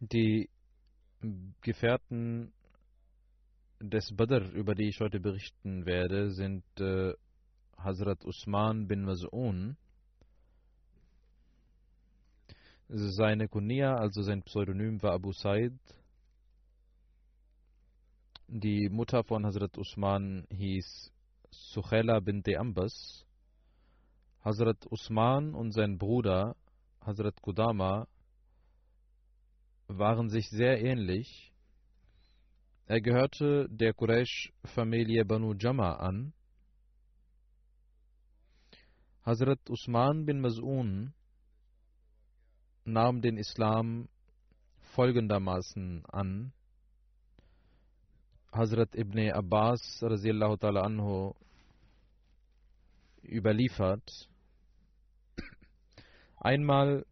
Die 0.00 0.50
Gefährten 1.60 2.52
des 3.78 4.12
Badr, 4.16 4.50
über 4.52 4.74
die 4.74 4.88
ich 4.88 4.98
heute 4.98 5.20
berichten 5.20 5.86
werde, 5.86 6.32
sind 6.32 6.64
äh, 6.80 7.14
Hazrat 7.78 8.24
Usman 8.24 8.86
bin 8.86 9.04
Mas'un. 9.04 9.76
Seine 12.88 13.48
Kunia, 13.48 13.96
also 13.96 14.22
sein 14.22 14.42
Pseudonym, 14.42 15.02
war 15.02 15.12
Abu 15.12 15.32
Said. 15.32 15.74
Die 18.48 18.88
Mutter 18.88 19.24
von 19.24 19.44
Hazrat 19.44 19.76
Usman 19.76 20.46
hieß 20.50 21.12
Suchela 21.50 22.20
bint 22.20 22.48
Ambas. 22.48 23.24
Hazrat 24.44 24.86
Usman 24.90 25.54
und 25.54 25.72
sein 25.72 25.98
Bruder 25.98 26.54
Hazrat 27.00 27.40
Kudama 27.42 28.06
waren 29.88 30.28
sich 30.28 30.48
sehr 30.50 30.80
ähnlich. 30.80 31.52
Er 32.86 33.00
gehörte 33.00 33.68
der 33.68 33.94
Quraysh-Familie 33.94 35.24
Banu 35.24 35.54
Jama 35.54 35.94
an. 35.94 36.32
Hazrat 39.26 39.58
Usman 39.68 40.24
bin 40.24 40.40
Mas'un 40.40 41.12
nahm 42.84 43.20
den 43.22 43.38
Islam 43.38 44.08
folgendermaßen 44.94 46.06
an. 46.06 46.52
Hazrat 48.52 48.94
Ibn 48.94 49.32
Abbas 49.32 49.98
ta'ala 50.00 50.82
anhu 50.82 51.34
überliefert. 53.24 54.28
Einmal 56.36 57.04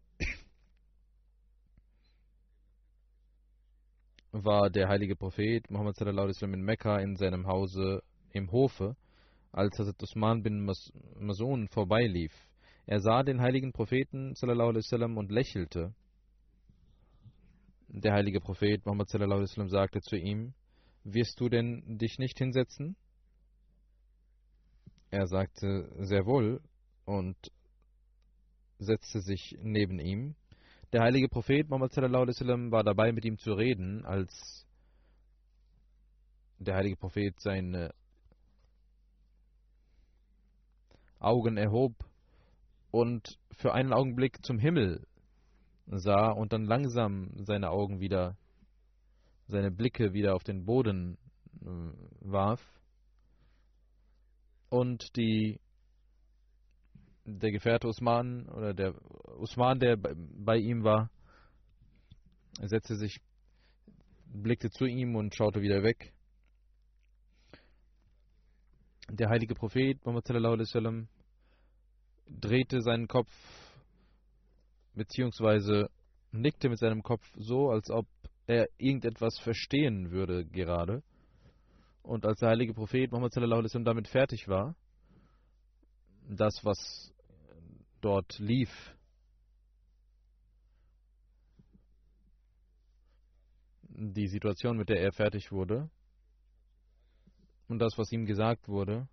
war 4.31 4.69
der 4.69 4.87
heilige 4.87 5.17
Prophet 5.17 5.69
Muhammad 5.69 5.97
in 5.99 6.61
Mekka 6.63 6.97
in 6.99 7.17
seinem 7.17 7.45
Hause 7.45 8.03
im 8.31 8.53
Hofe, 8.53 8.95
als 9.55 9.79
Hazrat 9.79 10.03
Usman 10.03 10.43
bin 10.43 10.65
Mas'un 10.65 11.69
vorbeilief. 11.69 12.33
Er 12.85 12.99
sah 12.99 13.23
den 13.23 13.41
heiligen 13.41 13.71
Propheten 13.71 14.33
wasallam 14.35 15.17
und 15.17 15.31
lächelte. 15.31 15.95
Der 17.87 18.13
heilige 18.13 18.41
Prophet 18.41 18.85
Muhammad 18.85 19.07
wasallam 19.13 19.69
sagte 19.69 20.01
zu 20.01 20.17
ihm: 20.17 20.53
Wirst 21.05 21.39
du 21.39 21.47
denn 21.47 21.97
dich 21.97 22.19
nicht 22.19 22.37
hinsetzen? 22.37 22.97
Er 25.09 25.25
sagte: 25.27 25.89
Sehr 25.99 26.25
wohl 26.25 26.61
und 27.05 27.37
setzte 28.77 29.21
sich 29.21 29.57
neben 29.61 29.99
ihm. 29.99 30.35
Der 30.91 31.01
heilige 31.01 31.29
Prophet 31.29 31.69
Muhammad 31.69 31.95
war 31.95 32.83
dabei, 32.83 33.13
mit 33.13 33.23
ihm 33.23 33.37
zu 33.37 33.53
reden, 33.53 34.05
als 34.05 34.67
der 36.59 36.75
heilige 36.75 36.97
Prophet 36.97 37.39
seine 37.39 37.93
Augen 41.19 41.57
erhob 41.57 41.93
und 42.91 43.37
für 43.51 43.73
einen 43.73 43.93
Augenblick 43.93 44.45
zum 44.45 44.59
Himmel 44.59 45.05
sah 45.87 46.31
und 46.31 46.53
dann 46.53 46.65
langsam 46.65 47.31
seine 47.45 47.69
Augen 47.69 47.99
wieder, 47.99 48.37
seine 49.47 49.71
Blicke 49.71 50.13
wieder 50.13 50.35
auf 50.35 50.43
den 50.43 50.65
Boden 50.65 51.17
äh, 51.61 51.67
warf. 52.21 52.61
Und 54.69 55.15
die, 55.15 55.59
der 57.25 57.51
Gefährte 57.51 57.87
Usman 57.87 58.47
oder 58.49 58.73
der 58.73 58.95
Usman, 59.37 59.79
der 59.79 59.97
bei 59.97 60.57
ihm 60.57 60.83
war, 60.83 61.09
setzte 62.61 62.95
sich, 62.95 63.19
blickte 64.25 64.69
zu 64.69 64.85
ihm 64.85 65.15
und 65.15 65.35
schaute 65.35 65.61
wieder 65.61 65.83
weg. 65.83 66.14
Der 69.09 69.29
heilige 69.29 69.53
Prophet 69.53 70.03
Muhammad 70.03 70.27
wasallam 70.27 71.07
drehte 72.27 72.81
seinen 72.81 73.07
Kopf 73.07 73.31
beziehungsweise 74.95 75.89
nickte 76.31 76.69
mit 76.69 76.79
seinem 76.79 77.03
Kopf 77.03 77.23
so, 77.37 77.69
als 77.69 77.89
ob 77.91 78.07
er 78.47 78.67
irgendetwas 78.77 79.37
verstehen 79.39 80.11
würde 80.11 80.45
gerade. 80.45 81.03
Und 82.01 82.25
als 82.25 82.39
der 82.39 82.49
heilige 82.49 82.73
Prophet 82.73 83.11
Muhammad 83.11 83.35
wasallam 83.35 83.85
damit 83.85 84.07
fertig 84.07 84.47
war, 84.47 84.75
das 86.27 86.65
was 86.65 87.13
dort 88.01 88.39
lief, 88.39 88.69
die 93.83 94.27
Situation, 94.27 94.77
mit 94.77 94.89
der 94.89 94.99
er 94.99 95.11
fertig 95.13 95.51
wurde 95.51 95.89
und 97.67 97.79
das, 97.79 97.97
was 97.97 98.11
ihm 98.11 98.25
gesagt 98.25 98.67
wurde, 98.67 99.07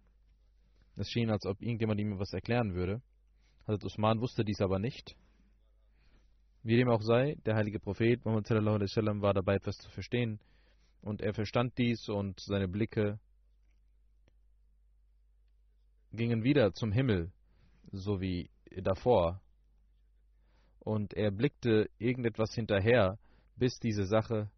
es 0.96 1.08
schien, 1.08 1.30
als 1.30 1.46
ob 1.46 1.60
irgendjemand 1.62 2.00
ihm 2.00 2.12
etwas 2.12 2.32
erklären 2.32 2.74
würde. 2.74 3.00
Hazrat 3.66 3.84
Usman 3.84 4.20
wusste 4.20 4.44
dies 4.44 4.60
aber 4.60 4.78
nicht. 4.78 5.16
Wie 6.62 6.76
dem 6.76 6.88
auch 6.88 7.02
sei, 7.02 7.36
der 7.46 7.56
heilige 7.56 7.80
Prophet 7.80 8.24
Muhammad 8.24 8.48
war 8.50 9.34
dabei, 9.34 9.54
etwas 9.54 9.76
zu 9.78 9.90
verstehen. 9.90 10.38
Und 11.00 11.20
er 11.20 11.34
verstand 11.34 11.76
dies 11.78 12.08
und 12.08 12.38
seine 12.40 12.68
Blicke 12.68 13.18
gingen 16.12 16.44
wieder 16.44 16.72
zum 16.72 16.92
Himmel, 16.92 17.32
so 17.90 18.20
wie 18.20 18.50
davor. 18.82 19.40
Und 20.78 21.14
er 21.14 21.30
blickte 21.30 21.88
irgendetwas 21.98 22.54
hinterher, 22.54 23.18
bis 23.56 23.78
diese 23.78 24.04
Sache 24.04 24.50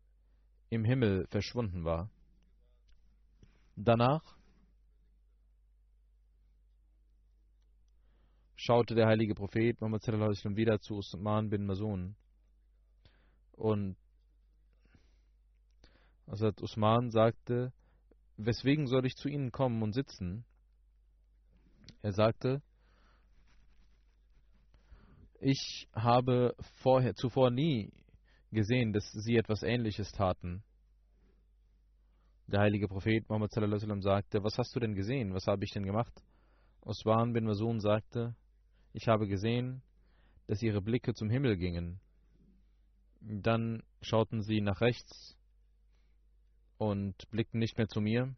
im 0.69 0.85
Himmel 0.85 1.26
verschwunden 1.31 1.85
war. 1.85 2.11
Danach 3.76 4.22
schaute 8.54 8.94
der 8.94 9.06
heilige 9.06 9.34
Prophet 9.34 9.80
Muhammad 9.80 10.06
wieder 10.56 10.80
zu 10.80 10.94
Usman 10.94 11.50
bin 11.50 11.66
Masun 11.66 12.16
und 13.52 13.96
Hazrat 16.26 16.62
Usman 16.62 17.10
sagte, 17.10 17.72
weswegen 18.36 18.86
soll 18.86 19.06
ich 19.06 19.16
zu 19.16 19.28
Ihnen 19.28 19.52
kommen 19.52 19.82
und 19.82 19.92
sitzen? 19.92 20.44
Er 22.00 22.12
sagte, 22.12 22.62
ich 25.40 25.88
habe 25.92 26.54
vorher, 26.82 27.14
zuvor 27.14 27.50
nie 27.50 27.92
gesehen, 28.50 28.92
dass 28.92 29.10
Sie 29.12 29.36
etwas 29.36 29.62
Ähnliches 29.62 30.12
taten. 30.12 30.62
Der 32.46 32.61
heilige 32.61 32.88
Prophet 32.88 33.29
Muhammad 33.29 33.52
sallam, 33.52 34.02
sagte, 34.02 34.44
was 34.44 34.58
hast 34.58 34.76
du 34.76 34.81
denn 34.81 34.94
gesehen? 34.94 35.32
Was 35.32 35.46
habe 35.46 35.64
ich 35.64 35.70
denn 35.70 35.85
gemacht? 35.85 36.12
Osman 36.82 37.32
bin 37.32 37.44
Masun 37.44 37.81
sagte, 37.81 38.37
ich 38.93 39.08
habe 39.08 39.26
gesehen, 39.26 39.82
dass 40.46 40.62
ihre 40.62 40.82
Blicke 40.82 41.14
zum 41.14 41.31
Himmel 41.31 41.56
gingen. 41.56 42.00
Dann 43.20 43.82
schauten 44.02 44.43
sie 44.43 44.61
nach 44.61 44.82
rechts 44.82 45.37
und 46.76 47.14
blickten 47.31 47.58
nicht 47.58 47.79
mehr 47.79 47.88
zu 47.88 48.02
mir. 48.02 48.37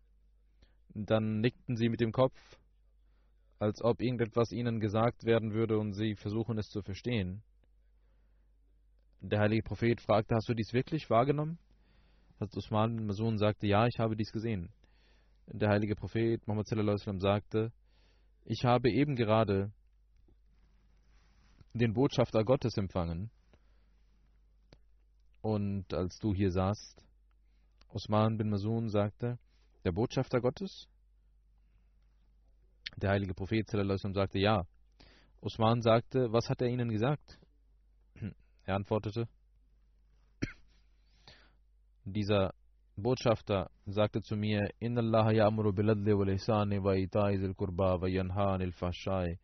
Dann 0.90 1.40
nickten 1.40 1.76
sie 1.76 1.88
mit 1.88 2.00
dem 2.00 2.12
Kopf, 2.12 2.38
als 3.58 3.82
ob 3.82 4.00
irgendetwas 4.00 4.52
ihnen 4.52 4.78
gesagt 4.78 5.24
werden 5.24 5.52
würde 5.52 5.78
und 5.78 5.94
sie 5.94 6.14
versuchen 6.14 6.58
es 6.58 6.68
zu 6.68 6.82
verstehen. 6.82 7.42
Der 9.20 9.40
heilige 9.40 9.64
Prophet 9.64 10.00
fragte, 10.00 10.36
hast 10.36 10.48
du 10.48 10.54
dies 10.54 10.72
wirklich 10.72 11.10
wahrgenommen? 11.10 11.58
Hazrat 12.38 12.56
Usman 12.58 12.96
bin 12.96 13.06
Masun 13.06 13.38
sagte, 13.38 13.66
ja, 13.66 13.86
ich 13.86 13.98
habe 13.98 14.14
dies 14.14 14.30
gesehen. 14.30 14.70
Der 15.46 15.70
heilige 15.70 15.96
Prophet 15.96 16.46
Muhammad 16.46 16.66
sallam, 16.66 17.18
sagte, 17.18 17.72
ich 18.44 18.62
habe 18.62 18.90
eben 18.90 19.16
gerade 19.16 19.72
den 21.72 21.94
Botschafter 21.94 22.44
Gottes 22.44 22.76
empfangen. 22.76 23.30
Und 25.40 25.94
als 25.94 26.18
du 26.18 26.34
hier 26.34 26.50
saßt, 26.50 27.06
Osman 27.88 28.36
bin 28.36 28.50
Masun 28.50 28.90
sagte, 28.90 29.38
der 29.84 29.92
Botschafter 29.92 30.42
Gottes? 30.42 30.88
Der 32.96 33.10
heilige 33.10 33.32
Prophet 33.32 33.66
sagte, 33.70 34.38
ja. 34.38 34.66
Osman 35.40 35.80
sagte, 35.80 36.30
was 36.32 36.50
hat 36.50 36.60
er 36.60 36.68
ihnen 36.68 36.90
gesagt? 36.90 37.38
Er 38.64 38.74
antwortete, 38.74 39.28
dieser 42.06 42.54
Botschafter 42.96 43.70
sagte 43.86 44.22
zu 44.22 44.36
mir, 44.36 44.70
Inna 44.78 45.00
Allah 45.00 45.32
ya'muru 45.32 45.72
biladli 45.72 46.16
wal 46.16 46.30
ihsani 46.30 46.82
wa 46.82 46.94
ita'i 46.94 47.38
zil 47.38 47.54
kurba 47.54 48.00
wa 48.00 48.08
yanha 48.08 48.54
anil 48.54 48.72
fahshai 48.72 49.38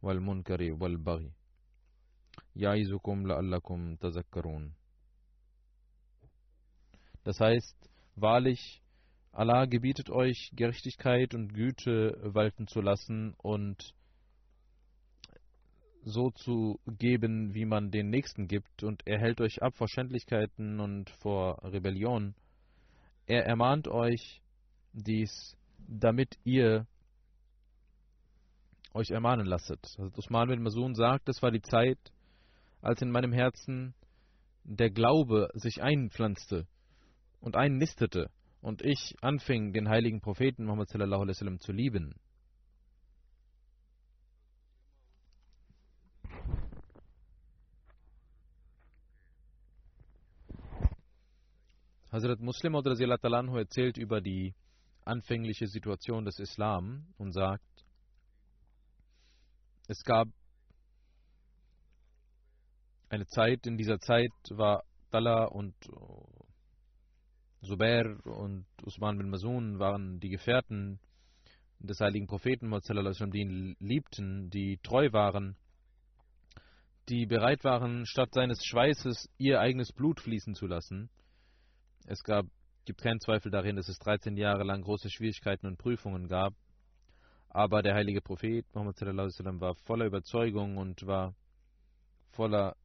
wal 0.00 0.20
munkari 0.20 0.70
wal 0.72 0.96
baghi. 0.96 1.32
Ya'izukum 2.54 3.26
la'allakum 3.26 3.98
tazakkarun. 3.98 4.72
Das 7.24 7.40
heißt, 7.40 7.76
wahrlich, 8.16 8.80
Allah 9.32 9.66
gebietet 9.66 10.08
euch, 10.10 10.52
Gerechtigkeit 10.54 11.34
und 11.34 11.52
Güte 11.52 12.16
walten 12.22 12.68
zu 12.68 12.80
lassen 12.80 13.34
und 13.38 13.92
so 16.04 16.30
zu 16.30 16.78
geben, 16.86 17.54
wie 17.54 17.64
man 17.64 17.90
den 17.90 18.10
Nächsten 18.10 18.46
gibt, 18.46 18.82
und 18.82 19.02
er 19.06 19.18
hält 19.18 19.40
euch 19.40 19.62
ab 19.62 19.74
vor 19.74 19.88
Schändlichkeiten 19.88 20.80
und 20.80 21.10
vor 21.10 21.62
Rebellion. 21.64 22.34
Er 23.26 23.46
ermahnt 23.46 23.88
euch 23.88 24.42
dies, 24.92 25.56
damit 25.78 26.38
ihr 26.44 26.86
euch 28.92 29.10
ermahnen 29.10 29.46
lasset. 29.46 29.80
Also 29.98 30.16
Usman 30.16 30.48
bin 30.48 30.62
Masun 30.62 30.94
sagt, 30.94 31.28
es 31.28 31.42
war 31.42 31.50
die 31.50 31.62
Zeit, 31.62 31.98
als 32.80 33.02
in 33.02 33.10
meinem 33.10 33.32
Herzen 33.32 33.94
der 34.62 34.90
Glaube 34.90 35.48
sich 35.54 35.82
einpflanzte 35.82 36.66
und 37.40 37.56
einnistete 37.56 38.30
und 38.60 38.82
ich 38.82 39.14
anfing, 39.20 39.72
den 39.72 39.88
heiligen 39.88 40.20
Propheten 40.20 40.64
Muhammad 40.64 40.88
sallallahu 40.88 41.22
alaihi 41.22 41.36
wasallam 41.36 41.60
zu 41.60 41.72
lieben. 41.72 42.14
Hazrat 52.14 52.38
Muslim 52.38 52.74
Talanhu 53.18 53.56
erzählt 53.56 53.96
über 53.96 54.20
die 54.20 54.54
anfängliche 55.04 55.66
Situation 55.66 56.24
des 56.24 56.38
Islam 56.38 57.08
und 57.18 57.32
sagt, 57.32 57.84
es 59.88 60.00
gab 60.04 60.28
eine 63.08 63.26
Zeit, 63.26 63.66
in 63.66 63.76
dieser 63.76 63.98
Zeit 63.98 64.30
war 64.50 64.84
Talha 65.10 65.46
und 65.46 65.74
Zubair 67.64 68.24
und 68.26 68.64
Usman 68.84 69.18
bin 69.18 69.30
Masun 69.30 69.80
waren 69.80 70.20
die 70.20 70.30
Gefährten 70.30 71.00
des 71.80 71.98
heiligen 71.98 72.28
Propheten, 72.28 72.70
die 73.32 73.40
ihn 73.40 73.76
liebten, 73.80 74.50
die 74.50 74.78
treu 74.84 75.08
waren, 75.10 75.56
die 77.08 77.26
bereit 77.26 77.64
waren, 77.64 78.06
statt 78.06 78.32
seines 78.34 78.64
Schweißes 78.64 79.28
ihr 79.36 79.58
eigenes 79.58 79.92
Blut 79.92 80.20
fließen 80.20 80.54
zu 80.54 80.68
lassen 80.68 81.10
es 82.04 82.22
gab, 82.22 82.46
gibt 82.84 83.00
keinen 83.00 83.20
Zweifel 83.20 83.50
darin, 83.50 83.76
dass 83.76 83.88
es 83.88 83.98
13 83.98 84.36
Jahre 84.36 84.64
lang 84.64 84.82
große 84.82 85.10
Schwierigkeiten 85.10 85.66
und 85.66 85.78
Prüfungen 85.78 86.28
gab. 86.28 86.54
Aber 87.48 87.82
der 87.82 87.94
heilige 87.94 88.20
Prophet 88.20 88.66
Muhammad 88.74 89.00
war 89.60 89.74
voller 89.76 90.06
Überzeugung 90.06 90.76
und 90.76 91.06
war 91.06 91.34
voller 92.32 92.76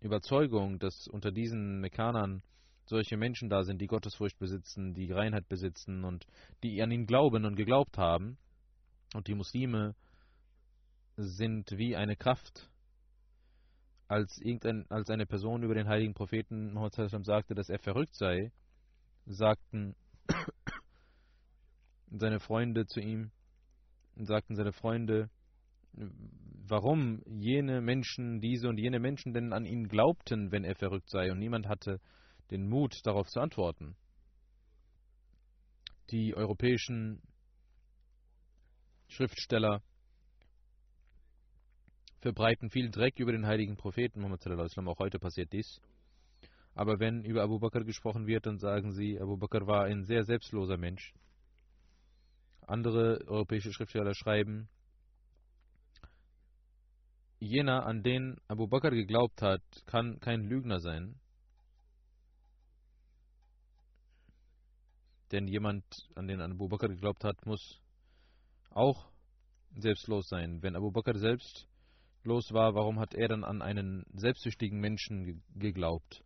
Überzeugung, 0.00 0.78
dass 0.78 1.08
unter 1.08 1.32
diesen 1.32 1.80
Mekanern 1.80 2.42
solche 2.86 3.16
Menschen 3.16 3.48
da 3.48 3.64
sind, 3.64 3.80
die 3.80 3.86
Gottesfurcht 3.86 4.38
besitzen, 4.38 4.94
die 4.94 5.10
Reinheit 5.10 5.48
besitzen 5.48 6.04
und 6.04 6.26
die 6.62 6.80
an 6.82 6.90
ihn 6.90 7.06
glauben 7.06 7.44
und 7.44 7.56
geglaubt 7.56 7.98
haben. 7.98 8.38
Und 9.14 9.26
die 9.26 9.34
Muslime 9.34 9.94
sind 11.16 11.70
wie 11.76 11.96
eine 11.96 12.16
Kraft, 12.16 12.70
als, 14.06 14.38
irgendein, 14.38 14.86
als 14.90 15.10
eine 15.10 15.26
Person 15.26 15.62
über 15.62 15.74
den 15.74 15.88
heiligen 15.88 16.14
Propheten 16.14 16.72
Muhammad 16.72 17.24
sagte, 17.24 17.54
dass 17.54 17.68
er 17.68 17.78
verrückt 17.78 18.14
sei, 18.14 18.52
sagten 19.28 19.94
seine 22.10 22.40
Freunde 22.40 22.86
zu 22.86 23.00
ihm, 23.00 23.30
sagten 24.16 24.56
seine 24.56 24.72
Freunde, 24.72 25.30
warum 25.92 27.22
jene 27.26 27.80
Menschen, 27.80 28.40
diese 28.40 28.68
und 28.68 28.78
jene 28.78 28.98
Menschen 28.98 29.32
denn 29.32 29.52
an 29.52 29.64
ihn 29.64 29.88
glaubten, 29.88 30.50
wenn 30.50 30.64
er 30.64 30.74
verrückt 30.74 31.10
sei, 31.10 31.30
und 31.30 31.38
niemand 31.38 31.68
hatte 31.68 32.00
den 32.50 32.68
Mut, 32.68 33.00
darauf 33.04 33.28
zu 33.28 33.40
antworten. 33.40 33.96
Die 36.10 36.34
europäischen 36.34 37.20
Schriftsteller 39.08 39.82
verbreiten 42.20 42.70
viel 42.70 42.90
Dreck 42.90 43.18
über 43.18 43.32
den 43.32 43.46
heiligen 43.46 43.76
Propheten 43.76 44.20
Muhammad 44.20 44.46
auch 44.46 44.98
heute 44.98 45.18
passiert 45.18 45.52
dies. 45.52 45.80
Aber 46.78 47.00
wenn 47.00 47.24
über 47.24 47.42
Abu 47.42 47.58
Bakr 47.58 47.82
gesprochen 47.82 48.28
wird, 48.28 48.46
dann 48.46 48.58
sagen 48.58 48.92
sie, 48.92 49.20
Abu 49.20 49.36
Bakr 49.36 49.66
war 49.66 49.86
ein 49.86 50.04
sehr 50.04 50.22
selbstloser 50.22 50.76
Mensch. 50.76 51.12
Andere 52.68 53.26
europäische 53.26 53.72
Schriftsteller 53.72 54.14
schreiben, 54.14 54.68
jener, 57.40 57.84
an 57.84 58.04
den 58.04 58.36
Abu 58.46 58.68
Bakr 58.68 58.92
geglaubt 58.92 59.42
hat, 59.42 59.60
kann 59.86 60.20
kein 60.20 60.44
Lügner 60.44 60.78
sein. 60.78 61.16
Denn 65.32 65.48
jemand, 65.48 65.84
an 66.14 66.28
den 66.28 66.40
Abu 66.40 66.68
Bakr 66.68 66.86
geglaubt 66.86 67.24
hat, 67.24 67.44
muss 67.44 67.80
auch 68.70 69.10
selbstlos 69.74 70.28
sein. 70.28 70.62
Wenn 70.62 70.76
Abu 70.76 70.92
Bakr 70.92 71.18
selbstlos 71.18 72.52
war, 72.52 72.76
warum 72.76 73.00
hat 73.00 73.14
er 73.14 73.26
dann 73.26 73.42
an 73.42 73.62
einen 73.62 74.06
selbstsüchtigen 74.12 74.78
Menschen 74.78 75.42
geglaubt? 75.56 76.22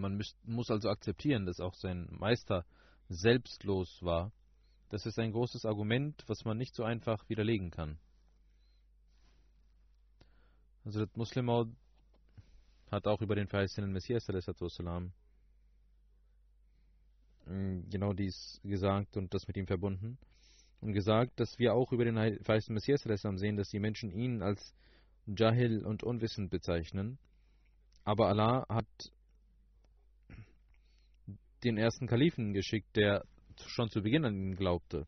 Man 0.00 0.22
muss 0.44 0.70
also 0.70 0.88
akzeptieren, 0.88 1.46
dass 1.46 1.60
auch 1.60 1.74
sein 1.74 2.08
Meister 2.10 2.64
selbstlos 3.08 4.02
war. 4.02 4.32
Das 4.90 5.06
ist 5.06 5.18
ein 5.18 5.32
großes 5.32 5.64
Argument, 5.64 6.22
was 6.26 6.44
man 6.44 6.56
nicht 6.56 6.74
so 6.74 6.84
einfach 6.84 7.28
widerlegen 7.28 7.70
kann. 7.70 7.98
Also 10.84 11.04
das 11.04 11.14
Muslim 11.16 11.50
hat 12.90 13.06
auch 13.06 13.20
über 13.20 13.34
den 13.34 13.48
verheißenen 13.48 13.92
Messias 13.92 14.26
mm, 17.46 17.90
genau 17.90 18.14
dies 18.14 18.60
gesagt 18.64 19.16
und 19.18 19.34
das 19.34 19.46
mit 19.46 19.56
ihm 19.58 19.66
verbunden 19.66 20.16
und 20.80 20.92
gesagt, 20.92 21.40
dass 21.40 21.58
wir 21.58 21.74
auch 21.74 21.92
über 21.92 22.04
den 22.04 22.16
verheißenen 22.42 22.74
Messias 22.74 23.02
sehen, 23.02 23.56
dass 23.56 23.68
die 23.68 23.80
Menschen 23.80 24.10
ihn 24.10 24.42
als 24.42 24.74
Jahil 25.26 25.84
und 25.84 26.02
unwissend 26.02 26.50
bezeichnen. 26.50 27.18
Aber 28.04 28.28
Allah 28.28 28.64
hat 28.68 28.86
den 31.64 31.76
ersten 31.76 32.06
Kalifen 32.06 32.52
geschickt, 32.52 32.96
der 32.96 33.24
schon 33.66 33.90
zu 33.90 34.02
Beginn 34.02 34.24
an 34.24 34.34
ihn 34.34 34.56
glaubte. 34.56 35.06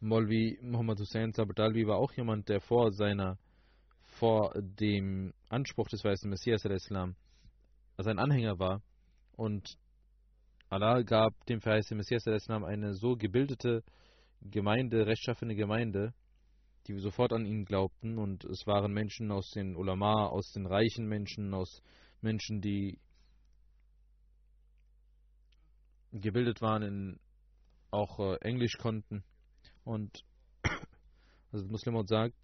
Molvi 0.00 0.58
Muhammad 0.62 0.98
Hussein 0.98 1.32
Sabatalvi 1.32 1.86
war 1.86 1.98
auch 1.98 2.12
jemand, 2.14 2.48
der 2.48 2.60
vor 2.60 2.90
seiner, 2.90 3.38
vor 4.02 4.52
dem 4.56 5.34
Anspruch 5.48 5.88
des 5.88 6.02
weißen 6.02 6.28
Messias 6.28 6.64
al-Islam 6.64 7.16
sein 7.98 8.18
Anhänger 8.18 8.58
war. 8.58 8.82
Und 9.36 9.76
Allah 10.70 11.02
gab 11.02 11.34
dem 11.46 11.60
verheißten 11.60 11.96
Messias 11.96 12.26
al-Islam 12.26 12.64
eine 12.64 12.94
so 12.94 13.14
gebildete 13.16 13.82
Gemeinde, 14.40 15.06
rechtschaffene 15.06 15.54
Gemeinde, 15.54 16.14
die 16.86 16.98
sofort 16.98 17.34
an 17.34 17.44
ihn 17.44 17.66
glaubten. 17.66 18.18
Und 18.18 18.44
es 18.44 18.66
waren 18.66 18.92
Menschen 18.92 19.30
aus 19.30 19.50
den 19.50 19.76
Ulama, 19.76 20.26
aus 20.28 20.50
den 20.52 20.66
reichen 20.66 21.06
Menschen, 21.06 21.52
aus 21.52 21.82
Menschen, 22.22 22.62
die 22.62 22.98
gebildet 26.12 26.60
waren, 26.60 26.82
in, 26.82 27.20
auch 27.90 28.18
äh, 28.18 28.36
Englisch 28.40 28.76
konnten. 28.78 29.24
Und 29.84 30.24
also 31.52 31.66
Muslim 31.66 32.06
sagt, 32.06 32.34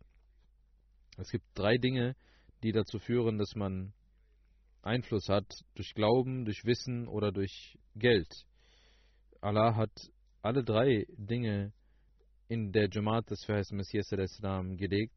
es 1.19 1.31
gibt 1.31 1.47
drei 1.55 1.77
Dinge, 1.77 2.15
die 2.63 2.73
dazu 2.73 2.99
führen, 2.99 3.39
dass 3.39 3.55
man 3.55 3.93
Einfluss 4.83 5.29
hat, 5.29 5.47
durch 5.75 5.95
Glauben, 5.95 6.45
durch 6.45 6.65
Wissen 6.65 7.09
oder 7.09 7.33
durch 7.33 7.77
Geld. 7.97 8.33
Allah 9.41 9.75
hat 9.75 9.93
alle 10.43 10.63
drei 10.63 11.07
Dinge 11.17 11.73
in 12.49 12.73
der 12.73 12.89
Jamaat 12.91 13.31
des 13.31 13.45
verheißten 13.45 13.77
Messias 13.77 14.13
Islam 14.13 14.77
gelegt 14.77 15.15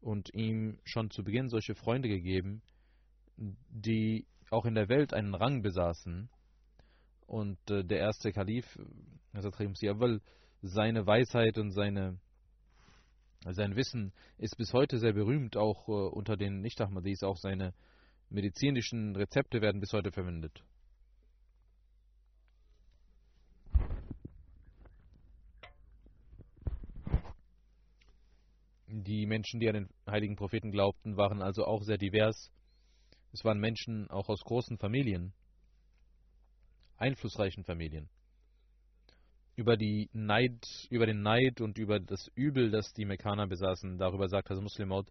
und 0.00 0.32
ihm 0.34 0.78
schon 0.84 1.10
zu 1.10 1.22
Beginn 1.22 1.48
solche 1.48 1.74
Freunde 1.74 2.08
gegeben, 2.08 2.62
die 3.36 4.26
auch 4.50 4.64
in 4.64 4.74
der 4.74 4.88
Welt 4.88 5.12
einen 5.12 5.34
Rang 5.34 5.62
besaßen. 5.62 6.30
Und 7.26 7.58
äh, 7.70 7.84
der 7.84 7.98
erste 7.98 8.32
Kalif, 8.32 8.78
Awal, 9.34 10.20
seine 10.62 11.06
Weisheit 11.06 11.58
und 11.58 11.72
seine, 11.72 12.18
sein 13.44 13.76
Wissen 13.76 14.12
ist 14.38 14.56
bis 14.56 14.72
heute 14.72 14.98
sehr 14.98 15.12
berühmt, 15.12 15.56
auch 15.56 15.88
äh, 15.88 15.92
unter 15.92 16.36
den 16.36 16.60
Nicht-Ahmadis. 16.60 17.22
Auch 17.22 17.36
seine 17.36 17.74
medizinischen 18.30 19.16
Rezepte 19.16 19.60
werden 19.60 19.80
bis 19.80 19.92
heute 19.92 20.12
verwendet. 20.12 20.62
Die 28.88 29.26
Menschen, 29.26 29.60
die 29.60 29.68
an 29.68 29.74
den 29.74 29.88
heiligen 30.08 30.36
Propheten 30.36 30.70
glaubten, 30.70 31.16
waren 31.16 31.42
also 31.42 31.64
auch 31.64 31.82
sehr 31.82 31.98
divers. 31.98 32.50
Es 33.32 33.44
waren 33.44 33.60
Menschen 33.60 34.08
auch 34.10 34.28
aus 34.28 34.40
großen 34.42 34.78
Familien, 34.78 35.34
einflussreichen 36.96 37.64
Familien 37.64 38.08
über 39.56 39.76
Neid, 40.12 40.66
über 40.90 41.06
den 41.06 41.22
Neid 41.22 41.62
und 41.62 41.78
über 41.78 41.98
das 41.98 42.30
Übel, 42.34 42.70
das 42.70 42.92
die 42.92 43.06
Mekkaner 43.06 43.46
besaßen. 43.46 43.96
Darüber 43.98 44.28
sagt 44.28 44.50
Hazrat 44.50 44.62
Muslimot, 44.62 45.08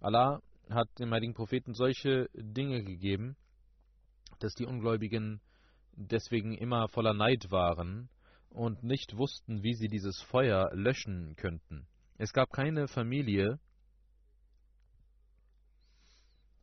Allah 0.00 0.40
hat 0.70 0.88
dem 1.00 1.12
heiligen 1.12 1.34
Propheten 1.34 1.74
solche 1.74 2.28
Dinge 2.32 2.82
gegeben, 2.84 3.36
dass 4.38 4.54
die 4.54 4.66
Ungläubigen 4.66 5.40
deswegen 5.94 6.54
immer 6.54 6.88
voller 6.88 7.12
Neid 7.12 7.50
waren 7.50 8.08
und 8.50 8.84
nicht 8.84 9.16
wussten, 9.16 9.64
wie 9.64 9.74
sie 9.74 9.88
dieses 9.88 10.22
Feuer 10.22 10.70
löschen 10.72 11.34
könnten. 11.36 11.86
Es 12.18 12.32
gab 12.32 12.52
keine 12.52 12.86
Familie, 12.86 13.58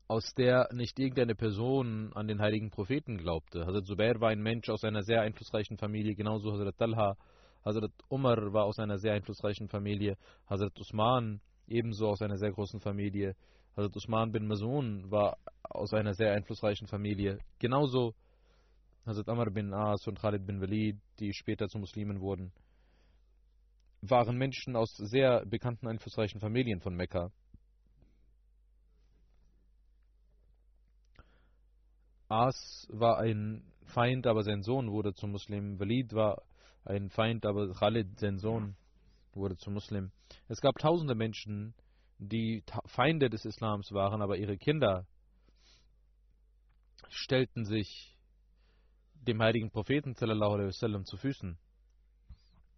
aus 0.09 0.33
der 0.33 0.67
nicht 0.73 0.97
irgendeine 0.97 1.35
Person 1.35 2.11
an 2.15 2.27
den 2.27 2.41
heiligen 2.41 2.71
Propheten 2.71 3.17
glaubte. 3.19 3.67
Hazrat 3.67 3.85
Zubair 3.85 4.19
war 4.19 4.29
ein 4.29 4.41
Mensch 4.41 4.67
aus 4.67 4.83
einer 4.83 5.03
sehr 5.03 5.21
einflussreichen 5.21 5.77
Familie, 5.77 6.15
genauso 6.15 6.51
Hazrat 6.51 6.77
Talha. 6.79 7.15
Hazrat 7.63 7.91
Umar 8.09 8.51
war 8.51 8.65
aus 8.65 8.79
einer 8.79 8.97
sehr 8.97 9.13
einflussreichen 9.13 9.69
Familie. 9.69 10.17
Hazrat 10.49 10.77
Usman 10.79 11.39
ebenso 11.67 12.07
aus 12.07 12.23
einer 12.23 12.37
sehr 12.37 12.51
großen 12.51 12.79
Familie. 12.79 13.35
Hazrat 13.77 13.95
Usman 13.95 14.31
bin 14.31 14.47
Masun 14.47 15.11
war 15.11 15.37
aus 15.61 15.93
einer 15.93 16.15
sehr 16.15 16.33
einflussreichen 16.33 16.87
Familie. 16.87 17.37
Genauso 17.59 18.15
Hazrat 19.05 19.29
Amr 19.29 19.51
bin 19.51 19.75
As 19.75 20.07
und 20.07 20.19
Khalid 20.19 20.43
bin 20.43 20.59
Walid, 20.59 20.97
die 21.19 21.33
später 21.33 21.67
zu 21.67 21.77
Muslimen 21.77 22.19
wurden, 22.19 22.51
waren 24.01 24.37
Menschen 24.37 24.75
aus 24.75 24.91
sehr 24.97 25.45
bekannten, 25.45 25.87
einflussreichen 25.87 26.39
Familien 26.39 26.79
von 26.81 26.95
Mekka. 26.95 27.31
As 32.29 32.87
war 32.91 33.17
ein 33.17 33.63
Feind, 33.85 34.27
aber 34.27 34.43
sein 34.43 34.61
Sohn 34.61 34.91
wurde 34.91 35.15
zum 35.15 35.31
Muslim. 35.31 35.79
Walid 35.79 36.13
war 36.13 36.43
ein 36.85 37.09
Feind, 37.09 37.45
aber 37.45 37.73
Khalid, 37.73 38.19
sein 38.19 38.37
Sohn, 38.37 38.75
wurde 39.33 39.57
zum 39.57 39.73
Muslim. 39.73 40.11
Es 40.47 40.61
gab 40.61 40.75
tausende 40.77 41.15
Menschen, 41.15 41.73
die 42.19 42.63
Feinde 42.85 43.29
des 43.29 43.45
Islams 43.45 43.91
waren, 43.91 44.21
aber 44.21 44.37
ihre 44.37 44.57
Kinder 44.57 45.07
stellten 47.09 47.65
sich 47.65 48.15
dem 49.15 49.41
heiligen 49.41 49.71
Propheten 49.71 50.13
sallam, 50.13 51.05
zu 51.05 51.17
Füßen 51.17 51.57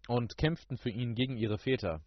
und 0.08 0.36
kämpften 0.38 0.78
für 0.78 0.90
ihn 0.90 1.14
gegen 1.14 1.36
ihre 1.36 1.58
Väter. 1.58 2.00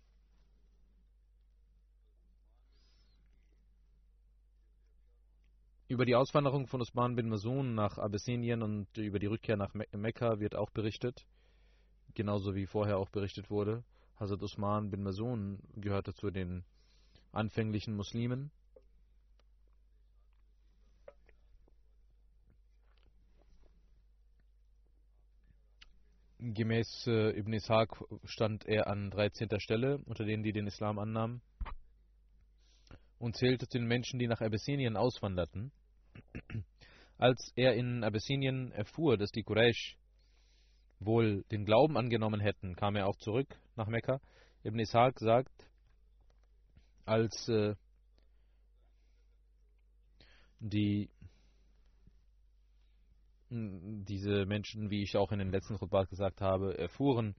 Über 5.88 6.06
die 6.06 6.16
Auswanderung 6.16 6.66
von 6.66 6.82
Usman 6.82 7.16
bin 7.16 7.30
Masun 7.30 7.76
nach 7.76 8.00
Abyssinien 8.00 8.64
und 8.64 8.98
über 8.98 9.20
die 9.20 9.28
Rückkehr 9.28 9.56
nach 9.56 9.76
Mekka 9.92 10.40
wird 10.40 10.56
auch 10.56 10.72
berichtet, 10.72 11.28
genauso 12.16 12.56
wie 12.56 12.66
vorher 12.66 12.98
auch 12.98 13.10
berichtet 13.10 13.52
wurde. 13.52 13.84
Hazrat 14.20 14.42
Usman 14.42 14.90
bin 14.90 15.04
Masun 15.04 15.60
gehörte 15.76 16.16
zu 16.16 16.32
den 16.32 16.64
anfänglichen 17.34 17.96
Muslimen. 17.96 18.50
Gemäß 26.40 27.06
äh, 27.06 27.38
Ibn 27.38 27.54
Ishaq 27.54 28.04
stand 28.24 28.66
er 28.66 28.88
an 28.88 29.12
13. 29.12 29.60
Stelle 29.60 30.00
unter 30.06 30.26
denen, 30.26 30.42
die 30.42 30.52
den 30.52 30.66
Islam 30.66 30.98
annahmen 30.98 31.44
und 33.26 33.36
zählte 33.36 33.68
zu 33.68 33.80
den 33.80 33.88
Menschen, 33.88 34.20
die 34.20 34.28
nach 34.28 34.40
Abyssinien 34.40 34.96
auswanderten. 34.96 35.72
Als 37.18 37.52
er 37.56 37.74
in 37.74 38.04
Abyssinien 38.04 38.72
erfuhr, 38.72 39.18
dass 39.18 39.32
die 39.32 39.42
Quraysh 39.42 39.98
wohl 41.00 41.44
den 41.50 41.66
Glauben 41.66 41.98
angenommen 41.98 42.40
hätten, 42.40 42.76
kam 42.76 42.96
er 42.96 43.08
auch 43.08 43.16
zurück 43.18 43.48
nach 43.76 43.88
Mekka. 43.88 44.22
Ibn 44.64 44.78
Ishaq 44.78 45.20
sagt, 45.20 45.68
als 47.06 47.50
äh, 47.50 47.76
die 50.60 51.10
diese 53.50 54.46
Menschen, 54.46 54.92
wie 54.92 55.02
ich 55.02 55.18
auch 55.18 55.32
in 55.32 55.40
den 55.40 55.50
letzten 55.50 55.78
Khutbah 55.78 56.04
gesagt 56.04 56.42
habe, 56.42 56.78
erfuhren, 56.78 57.36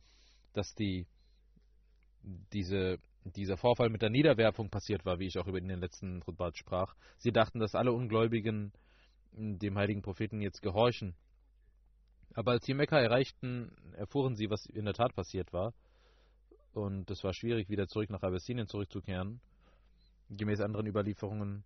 dass 0.53 0.75
die 0.75 1.07
diese 2.53 2.99
dieser 3.35 3.57
Vorfall 3.57 3.91
mit 3.91 4.03
der 4.03 4.11
Niederwerfung 4.11 4.71
passiert 4.71 5.05
war, 5.05 5.19
wie 5.19 5.27
ich 5.27 5.39
auch 5.39 5.47
über 5.47 5.59
in 5.59 5.69
den 5.69 5.81
letzten 5.81 6.23
Rutbat 6.23 6.57
sprach. 6.57 6.95
Sie 7.17 7.33
dachten, 7.33 7.59
dass 7.59 7.75
alle 7.75 7.93
Ungläubigen 7.93 8.73
dem 9.33 9.77
heiligen 9.77 10.03
Propheten 10.03 10.41
jetzt 10.41 10.63
gehorchen. 10.63 11.15
Aber 12.35 12.53
als 12.53 12.67
sie 12.67 12.75
Mekka 12.75 12.99
erreichten, 12.99 13.73
erfuhren 13.97 14.37
sie, 14.37 14.51
was 14.51 14.67
in 14.67 14.85
der 14.85 14.95
Tat 14.95 15.15
passiert 15.15 15.53
war. 15.53 15.73
Und 16.73 17.11
es 17.11 17.25
war 17.25 17.33
schwierig, 17.33 17.69
wieder 17.69 17.89
zurück 17.89 18.11
nach 18.11 18.23
Abyssinien 18.23 18.67
zurückzukehren. 18.67 19.41
Gemäß 20.29 20.61
anderen 20.61 20.87
Überlieferungen 20.87 21.65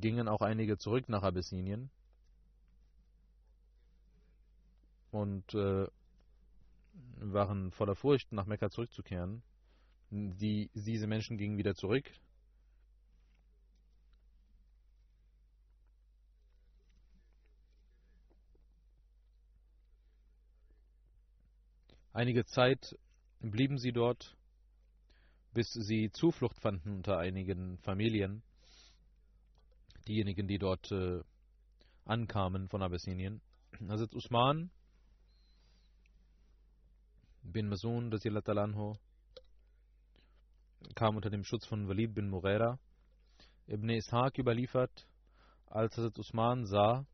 gingen 0.00 0.28
auch 0.28 0.40
einige 0.40 0.78
zurück 0.78 1.08
nach 1.08 1.22
Abyssinien. 1.22 1.90
Und 5.10 5.54
äh, 5.54 5.86
waren 7.16 7.72
voller 7.72 7.94
Furcht, 7.94 8.32
nach 8.32 8.46
Mekka 8.46 8.70
zurückzukehren. 8.70 9.42
Die, 10.10 10.70
diese 10.74 11.06
Menschen 11.06 11.36
gingen 11.38 11.58
wieder 11.58 11.74
zurück. 11.74 12.10
Einige 22.12 22.44
Zeit 22.44 22.96
blieben 23.40 23.76
sie 23.76 23.90
dort, 23.90 24.36
bis 25.52 25.72
sie 25.72 26.12
Zuflucht 26.12 26.60
fanden 26.60 26.96
unter 26.96 27.18
einigen 27.18 27.78
Familien. 27.78 28.42
Diejenigen, 30.06 30.46
die 30.46 30.58
dort 30.58 30.92
äh, 30.92 31.22
ankamen 32.04 32.68
von 32.68 32.82
Abyssinien. 32.82 33.40
Also 33.88 34.06
Usman 34.12 34.70
bin 37.42 37.68
Masun, 37.68 38.12
Anho, 38.12 38.98
kam 40.94 41.16
unter 41.16 41.30
dem 41.30 41.44
Schutz 41.44 41.66
von 41.66 41.88
Walid 41.88 42.14
bin 42.14 42.28
Mughera. 42.28 42.78
Ibn 43.66 43.88
Ishaq 43.88 44.38
überliefert, 44.38 45.06
als 45.66 45.96
Hazrat 45.96 46.18
Usman 46.18 46.66
sah, 46.66 47.06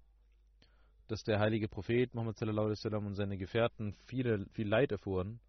dass 1.08 1.22
der 1.22 1.40
heilige 1.40 1.68
Prophet 1.68 2.14
Muhammad 2.14 2.40
und 2.42 3.14
seine 3.14 3.36
Gefährten 3.36 3.94
viele, 4.06 4.46
viel 4.52 4.68
Leid 4.68 4.92
erfuhren, 4.92 5.40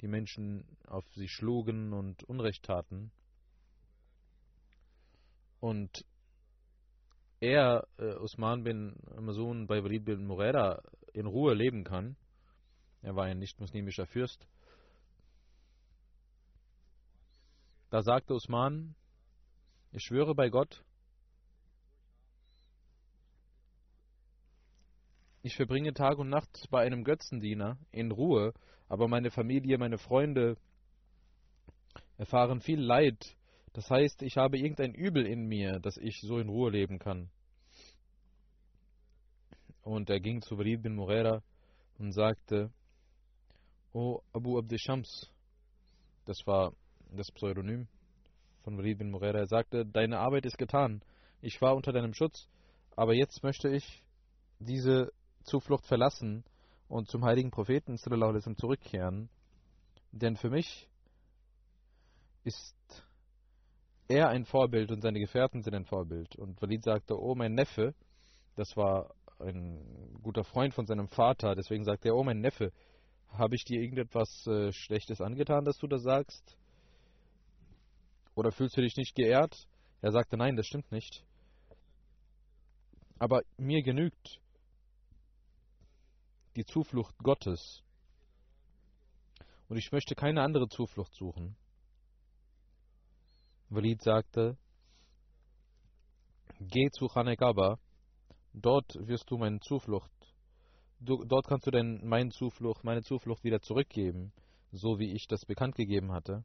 die 0.00 0.08
Menschen 0.08 0.64
auf 0.86 1.04
sie 1.14 1.28
schlugen 1.28 1.92
und 1.92 2.24
Unrecht 2.24 2.64
taten. 2.64 3.10
Und 5.60 6.04
er, 7.40 7.86
äh, 7.98 8.14
Usman 8.16 8.62
bin 8.62 8.96
Masun 9.20 9.66
bei 9.66 9.82
Walid 9.82 10.04
bin 10.04 10.26
Murera, 10.26 10.82
in 11.12 11.26
Ruhe 11.26 11.54
leben 11.54 11.84
kann. 11.84 12.16
Er 13.02 13.16
war 13.16 13.24
ein 13.24 13.38
nicht-muslimischer 13.38 14.06
Fürst. 14.06 14.46
Da 17.92 18.00
sagte 18.00 18.32
Usman, 18.32 18.94
ich 19.90 20.02
schwöre 20.02 20.34
bei 20.34 20.48
Gott, 20.48 20.82
ich 25.42 25.54
verbringe 25.56 25.92
Tag 25.92 26.16
und 26.16 26.30
Nacht 26.30 26.68
bei 26.70 26.86
einem 26.86 27.04
Götzendiener 27.04 27.76
in 27.90 28.10
Ruhe, 28.10 28.54
aber 28.88 29.08
meine 29.08 29.30
Familie, 29.30 29.76
meine 29.76 29.98
Freunde 29.98 30.56
erfahren 32.16 32.62
viel 32.62 32.80
Leid. 32.80 33.36
Das 33.74 33.90
heißt, 33.90 34.22
ich 34.22 34.38
habe 34.38 34.56
irgendein 34.56 34.94
Übel 34.94 35.26
in 35.26 35.46
mir, 35.46 35.78
dass 35.78 35.98
ich 35.98 36.18
so 36.22 36.38
in 36.38 36.48
Ruhe 36.48 36.70
leben 36.70 36.98
kann. 36.98 37.28
Und 39.82 40.08
er 40.08 40.20
ging 40.20 40.40
zu 40.40 40.56
Walid 40.56 40.82
bin 40.82 40.94
Mughera 40.94 41.42
und 41.98 42.12
sagte, 42.12 42.72
O 43.92 44.22
Abu 44.32 44.56
Abd 44.56 44.80
Shams, 44.80 45.30
das 46.24 46.38
war 46.46 46.72
das 47.16 47.30
Pseudonym 47.32 47.88
von 48.62 48.78
Walid 48.78 48.98
bin 48.98 49.10
Mughera, 49.10 49.38
er 49.38 49.46
sagte, 49.46 49.84
deine 49.84 50.18
Arbeit 50.18 50.46
ist 50.46 50.58
getan, 50.58 51.02
ich 51.40 51.60
war 51.60 51.74
unter 51.74 51.92
deinem 51.92 52.14
Schutz, 52.14 52.48
aber 52.96 53.14
jetzt 53.14 53.42
möchte 53.42 53.68
ich 53.68 54.02
diese 54.58 55.12
Zuflucht 55.42 55.86
verlassen 55.86 56.44
und 56.88 57.08
zum 57.08 57.24
heiligen 57.24 57.50
Propheten 57.50 57.96
zurückkehren, 57.96 59.28
denn 60.12 60.36
für 60.36 60.50
mich 60.50 60.88
ist 62.44 62.76
er 64.08 64.28
ein 64.28 64.44
Vorbild 64.44 64.90
und 64.90 65.00
seine 65.00 65.20
Gefährten 65.20 65.62
sind 65.62 65.74
ein 65.74 65.86
Vorbild. 65.86 66.36
Und 66.36 66.60
Walid 66.60 66.82
sagte, 66.82 67.18
oh 67.18 67.34
mein 67.34 67.54
Neffe, 67.54 67.94
das 68.56 68.76
war 68.76 69.14
ein 69.38 70.18
guter 70.22 70.44
Freund 70.44 70.74
von 70.74 70.86
seinem 70.86 71.08
Vater, 71.08 71.54
deswegen 71.54 71.84
sagte 71.84 72.08
er, 72.08 72.16
oh 72.16 72.24
mein 72.24 72.40
Neffe, 72.40 72.72
habe 73.32 73.54
ich 73.54 73.64
dir 73.64 73.80
irgendetwas 73.80 74.46
äh, 74.46 74.72
Schlechtes 74.72 75.20
angetan, 75.20 75.64
dass 75.64 75.78
du 75.78 75.86
das 75.86 76.02
sagst? 76.02 76.56
Oder 78.34 78.52
fühlst 78.52 78.76
du 78.76 78.80
dich 78.80 78.96
nicht 78.96 79.14
geehrt? 79.14 79.66
Er 80.00 80.12
sagte, 80.12 80.36
nein, 80.36 80.56
das 80.56 80.66
stimmt 80.66 80.90
nicht. 80.90 81.24
Aber 83.18 83.42
mir 83.56 83.82
genügt 83.82 84.40
die 86.56 86.64
Zuflucht 86.64 87.16
Gottes. 87.18 87.82
Und 89.68 89.76
ich 89.76 89.92
möchte 89.92 90.14
keine 90.14 90.42
andere 90.42 90.68
Zuflucht 90.68 91.14
suchen. 91.14 91.56
Walid 93.68 94.02
sagte, 94.02 94.58
geh 96.60 96.90
zu 96.90 97.06
Khanekaba, 97.06 97.78
dort 98.52 98.94
wirst 99.06 99.30
du 99.30 99.38
meine 99.38 99.60
Zuflucht, 99.60 100.10
du, 101.00 101.24
dort 101.24 101.46
kannst 101.46 101.66
du 101.66 101.70
denn 101.70 102.06
meine 102.06 102.30
Zuflucht, 102.30 102.84
meine 102.84 103.02
Zuflucht 103.02 103.44
wieder 103.44 103.62
zurückgeben, 103.62 104.32
so 104.72 104.98
wie 104.98 105.12
ich 105.12 105.26
das 105.26 105.46
bekannt 105.46 105.74
gegeben 105.74 106.12
hatte. 106.12 106.44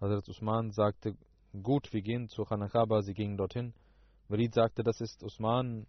Hazrat 0.00 0.28
Usman 0.28 0.70
sagte, 0.70 1.16
gut, 1.62 1.92
wir 1.92 2.02
gehen 2.02 2.28
zu 2.28 2.44
Khanekaba, 2.44 3.02
sie 3.02 3.14
gingen 3.14 3.36
dorthin. 3.36 3.74
Walid 4.28 4.54
sagte, 4.54 4.82
das 4.84 5.00
ist 5.00 5.24
Usman, 5.24 5.86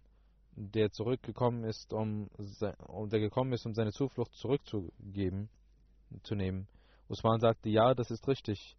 der 0.56 0.90
zurückgekommen 0.90 1.64
ist, 1.64 1.92
um, 1.92 2.28
um 2.88 3.08
der 3.08 3.20
gekommen 3.20 3.52
ist, 3.52 3.66
um 3.66 3.74
seine 3.74 3.92
Zuflucht 3.92 4.34
zurückzugeben, 4.34 5.48
zu 6.24 6.34
nehmen. 6.34 6.66
Usman 7.08 7.38
sagte, 7.38 7.68
ja, 7.68 7.94
das 7.94 8.10
ist 8.10 8.26
richtig. 8.26 8.76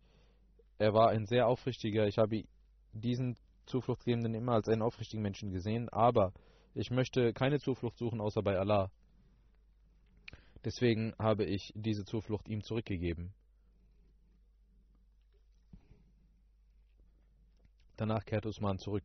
Er 0.77 0.93
war 0.93 1.09
ein 1.09 1.25
sehr 1.25 1.47
aufrichtiger. 1.47 2.07
Ich 2.07 2.17
habe 2.17 2.43
diesen 2.91 3.37
Zufluchtgebenden 3.67 4.33
immer 4.33 4.53
als 4.53 4.67
einen 4.67 4.81
aufrichtigen 4.81 5.21
Menschen 5.21 5.51
gesehen, 5.51 5.87
aber 5.89 6.33
ich 6.73 6.91
möchte 6.91 7.33
keine 7.33 7.59
Zuflucht 7.59 7.97
suchen 7.97 8.19
außer 8.19 8.41
bei 8.41 8.57
Allah. 8.57 8.91
Deswegen 10.65 11.13
habe 11.17 11.45
ich 11.45 11.71
diese 11.75 12.03
Zuflucht 12.03 12.49
ihm 12.49 12.63
zurückgegeben. 12.63 13.33
Danach 17.97 18.25
kehrte 18.25 18.49
Usman 18.49 18.79
zurück. 18.79 19.03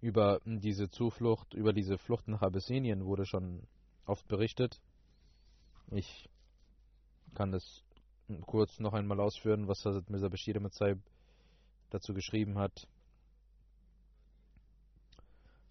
Über 0.00 0.40
diese 0.44 0.90
Zuflucht, 0.90 1.54
über 1.54 1.72
diese 1.72 1.98
Flucht 1.98 2.28
nach 2.28 2.42
Abyssinien 2.42 3.04
wurde 3.04 3.24
schon 3.26 3.62
oft 4.04 4.26
berichtet. 4.28 4.80
Ich 5.90 6.28
kann 7.34 7.50
das 7.52 7.82
kurz 8.46 8.78
noch 8.78 8.92
einmal 8.92 9.20
ausführen, 9.20 9.68
was 9.68 9.84
Hazrat 9.84 10.10
Mirza 10.10 10.28
Bashir 10.28 10.56
Ahmad 10.56 10.74
dazu 11.90 12.12
geschrieben 12.14 12.58
hat. 12.58 12.86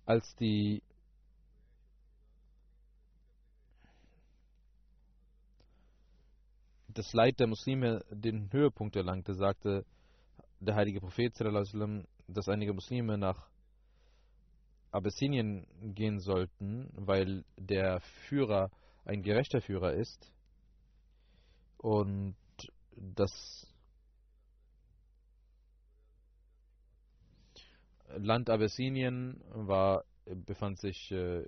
Als 0.05 0.35
die 0.35 0.81
das 6.95 7.11
Leid 7.11 7.39
der 7.39 7.47
Muslime 7.47 8.03
den 8.09 8.51
Höhepunkt 8.51 8.95
erlangte, 8.95 9.35
sagte 9.35 9.85
der 10.59 10.75
heilige 10.75 11.01
Prophet, 11.01 11.33
dass 12.27 12.49
einige 12.49 12.73
Muslime 12.73 13.17
nach 13.17 13.49
Abyssinien 14.91 15.67
gehen 15.93 16.19
sollten, 16.19 16.89
weil 16.93 17.43
der 17.57 17.99
Führer 18.29 18.71
ein 19.03 19.21
gerechter 19.21 19.61
Führer 19.61 19.93
ist 19.93 20.31
und 21.77 22.35
das 22.95 23.67
Land 28.07 28.49
Abyssinien 28.49 29.43
war, 29.49 30.05
befand 30.25 30.79
sich 30.79 31.11
äh, 31.11 31.43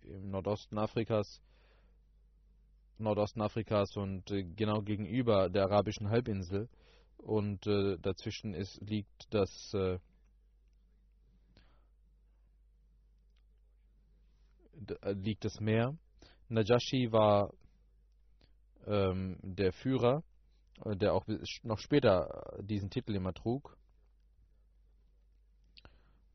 im 0.00 0.30
Nordosten 0.30 0.78
Afrikas, 0.78 1.42
Nordosten 2.98 3.42
Afrikas 3.42 3.96
und 3.96 4.30
äh, 4.30 4.44
genau 4.44 4.82
gegenüber 4.82 5.48
der 5.48 5.64
arabischen 5.64 6.10
Halbinsel 6.10 6.68
und 7.18 7.66
äh, 7.66 7.96
dazwischen 7.98 8.54
ist, 8.54 8.80
liegt 8.80 9.32
das 9.32 9.72
äh, 9.74 9.98
Äh, 15.02 15.12
liegt 15.12 15.44
das 15.44 15.60
Meer. 15.60 15.96
Najashi 16.48 17.12
war 17.12 17.52
ähm, 18.86 19.38
der 19.42 19.72
Führer, 19.72 20.22
äh, 20.84 20.96
der 20.96 21.14
auch 21.14 21.26
noch 21.62 21.78
später 21.78 22.58
äh, 22.58 22.62
diesen 22.64 22.90
Titel 22.90 23.14
immer 23.14 23.34
trug. 23.34 23.76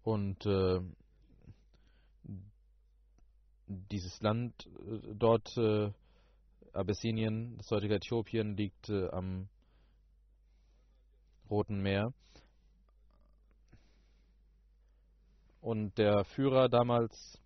Und 0.04 0.45
äh, 0.45 0.82
dieses 3.67 4.21
Land 4.21 4.69
dort, 5.15 5.58
äh, 5.58 5.91
Abyssinien, 6.73 7.57
das 7.57 7.69
heutige 7.71 7.95
Äthiopien, 7.95 8.57
liegt 8.57 8.89
äh, 8.89 9.09
am 9.09 9.47
Roten 11.49 11.81
Meer. 11.81 12.13
Und 15.62 15.97
der 15.97 16.25
Führer 16.25 16.67
damals 16.67 17.39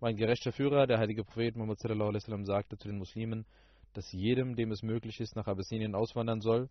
war 0.00 0.08
ein 0.08 0.16
gerechter 0.16 0.52
Führer. 0.52 0.86
Der 0.86 0.98
heilige 0.98 1.22
Prophet 1.22 1.56
Muhammad 1.56 1.78
sallam, 1.78 2.44
sagte 2.44 2.76
zu 2.76 2.88
den 2.88 2.98
Muslimen, 2.98 3.46
dass 3.92 4.10
jedem, 4.12 4.56
dem 4.56 4.72
es 4.72 4.82
möglich 4.82 5.20
ist, 5.20 5.36
nach 5.36 5.46
Abyssinien 5.46 5.94
auswandern 5.94 6.40
soll. 6.40 6.68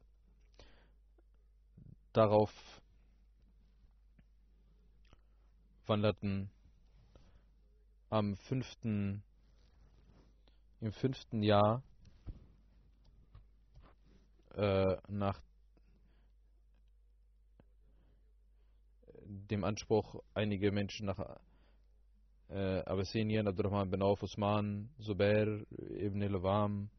Darauf 2.14 2.52
wanderten 5.86 6.50
am 8.10 8.36
fünften, 8.36 9.24
im 10.86 10.92
fünften 10.92 11.42
Jahr 11.42 11.82
äh, 14.54 14.96
nach 15.08 15.42
dem 19.26 19.64
Anspruch, 19.64 20.22
einige 20.36 20.72
Menschen 20.72 21.08
nach 21.08 21.20
äh, 22.50 22.82
Abyssinien, 22.84 23.48
Abdurrahman 23.48 23.90
bin 23.90 24.04
Auf, 24.04 24.22
Usman, 24.22 24.90
Zubair 25.00 25.66
ibn 25.72 26.22
Lawam, 26.22 26.90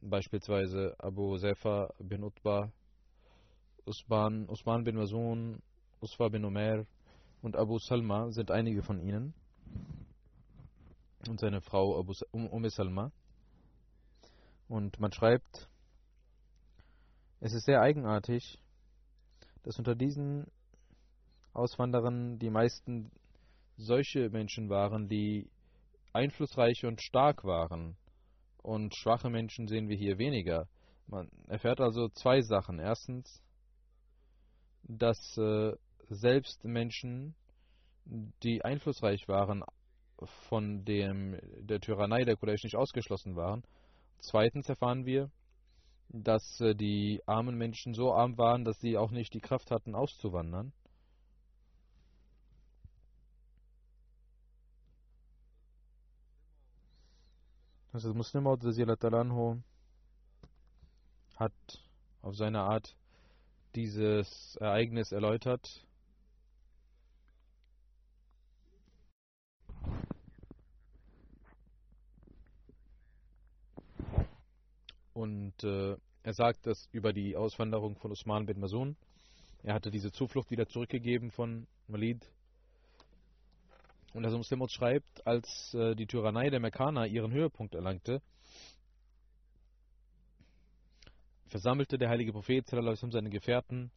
beispielsweise 0.00 0.96
Abu 0.98 1.36
Zefa 1.36 1.92
bin 1.98 2.24
Utbah, 2.24 2.72
Usman, 3.84 4.48
Usman 4.48 4.84
bin 4.84 4.96
Masun, 4.96 5.60
Usfa 6.00 6.28
bin 6.28 6.44
Umair 6.46 6.86
und 7.42 7.54
Abu 7.54 7.78
Salma 7.78 8.30
sind 8.30 8.50
einige 8.50 8.82
von 8.82 8.98
ihnen. 8.98 9.34
Und 11.28 11.40
seine 11.40 11.60
Frau 11.60 11.98
Abu 11.98 12.14
um, 12.30 12.46
Umm 12.48 12.68
Salma. 12.70 13.12
Und 14.66 14.98
man 14.98 15.12
schreibt, 15.12 15.68
es 17.40 17.52
ist 17.52 17.66
sehr 17.66 17.80
eigenartig, 17.82 18.58
dass 19.62 19.78
unter 19.78 19.94
diesen 19.94 20.46
Auswanderern 21.52 22.38
die 22.38 22.50
meisten 22.50 23.10
solche 23.76 24.30
Menschen 24.30 24.70
waren, 24.70 25.08
die 25.08 25.50
einflussreich 26.12 26.84
und 26.86 27.02
stark 27.02 27.44
waren. 27.44 27.96
Und 28.62 28.94
schwache 28.94 29.28
Menschen 29.28 29.68
sehen 29.68 29.88
wir 29.88 29.96
hier 29.96 30.18
weniger. 30.18 30.66
Man 31.06 31.30
erfährt 31.46 31.80
also 31.80 32.08
zwei 32.08 32.40
Sachen. 32.40 32.78
Erstens, 32.78 33.42
dass 34.82 35.36
äh, 35.36 35.74
selbst 36.08 36.64
Menschen, 36.64 37.34
die 38.42 38.64
einflussreich 38.64 39.28
waren, 39.28 39.62
von 40.24 40.84
dem, 40.84 41.38
der 41.60 41.80
Tyrannei 41.80 42.24
der 42.24 42.36
Quraysh 42.36 42.64
nicht 42.64 42.76
ausgeschlossen 42.76 43.36
waren. 43.36 43.62
Zweitens 44.18 44.68
erfahren 44.68 45.06
wir, 45.06 45.30
dass 46.08 46.60
äh, 46.60 46.74
die 46.74 47.22
armen 47.26 47.56
Menschen 47.56 47.94
so 47.94 48.12
arm 48.12 48.38
waren, 48.38 48.64
dass 48.64 48.80
sie 48.80 48.96
auch 48.96 49.10
nicht 49.10 49.34
die 49.34 49.40
Kraft 49.40 49.70
hatten, 49.70 49.94
auszuwandern. 49.94 50.72
Also 57.92 58.14
Muslim 58.14 58.46
Anhu 58.46 59.56
hat 61.36 61.52
auf 62.22 62.36
seine 62.36 62.60
Art 62.60 62.94
dieses 63.74 64.56
Ereignis 64.56 65.12
erläutert. 65.12 65.84
Und 75.18 75.64
äh, 75.64 75.96
er 76.22 76.32
sagt 76.32 76.64
das 76.64 76.88
über 76.92 77.12
die 77.12 77.34
Auswanderung 77.34 77.96
von 77.96 78.12
Usman 78.12 78.46
bin 78.46 78.60
Masun. 78.60 78.96
Er 79.64 79.74
hatte 79.74 79.90
diese 79.90 80.12
Zuflucht 80.12 80.52
wieder 80.52 80.68
zurückgegeben 80.68 81.32
von 81.32 81.66
Walid 81.88 82.24
und 84.14 84.24
also 84.24 84.36
Muslimot 84.36 84.70
schreibt, 84.70 85.26
als 85.26 85.74
äh, 85.74 85.96
die 85.96 86.06
Tyrannei 86.06 86.50
der 86.50 86.60
Mekkaner 86.60 87.08
ihren 87.08 87.32
Höhepunkt 87.32 87.74
erlangte, 87.74 88.22
versammelte 91.48 91.98
der 91.98 92.10
heilige 92.10 92.30
Prophet 92.30 92.68
seine 92.68 93.28
Gefährten 93.28 93.90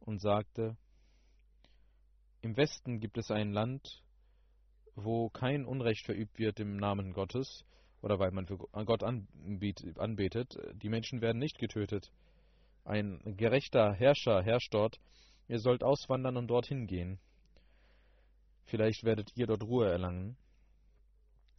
und 0.00 0.22
sagte, 0.22 0.78
im 2.40 2.56
Westen 2.56 2.98
gibt 2.98 3.18
es 3.18 3.30
ein 3.30 3.52
Land, 3.52 4.02
wo 4.94 5.28
kein 5.28 5.66
Unrecht 5.66 6.06
verübt 6.06 6.38
wird 6.38 6.60
im 6.60 6.78
Namen 6.78 7.12
Gottes 7.12 7.62
oder 8.02 8.18
weil 8.18 8.32
man 8.32 8.46
für 8.46 8.58
Gott 8.58 9.02
anbetet. 9.04 10.58
Die 10.74 10.88
Menschen 10.88 11.20
werden 11.20 11.38
nicht 11.38 11.58
getötet. 11.58 12.10
Ein 12.84 13.20
gerechter 13.36 13.94
Herrscher 13.94 14.42
herrscht 14.42 14.74
dort. 14.74 14.98
Ihr 15.48 15.60
sollt 15.60 15.82
auswandern 15.84 16.36
und 16.36 16.48
dorthin 16.48 16.86
gehen. 16.86 17.18
Vielleicht 18.64 19.04
werdet 19.04 19.30
ihr 19.36 19.46
dort 19.46 19.62
Ruhe 19.62 19.88
erlangen. 19.88 20.36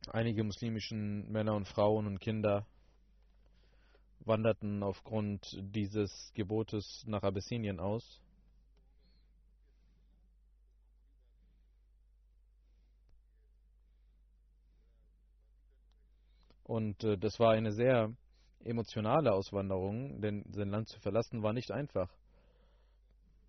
Einige 0.07 0.43
muslimischen 0.43 1.31
Männer 1.31 1.55
und 1.55 1.67
Frauen 1.67 2.07
und 2.07 2.19
Kinder 2.19 2.65
wanderten 4.19 4.83
aufgrund 4.83 5.57
dieses 5.61 6.31
Gebotes 6.33 7.03
nach 7.07 7.23
Abessinien 7.23 7.79
aus. 7.79 8.22
Und 16.73 17.03
äh, 17.03 17.19
das 17.19 17.39
war 17.39 17.51
eine 17.51 17.71
sehr 17.71 18.11
emotionale 18.63 19.31
Auswanderung, 19.31 20.19
denn 20.21 20.43
sein 20.49 20.69
Land 20.69 20.87
zu 20.87 20.99
verlassen 21.01 21.43
war 21.43 21.53
nicht 21.53 21.71
einfach. 21.71 22.09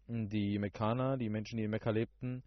Die 0.07 0.59
Mekkaner, 0.59 1.17
die 1.17 1.31
Menschen, 1.31 1.57
die 1.57 1.65
in 1.65 1.71
Mekka 1.71 1.89
lebten, 1.89 2.43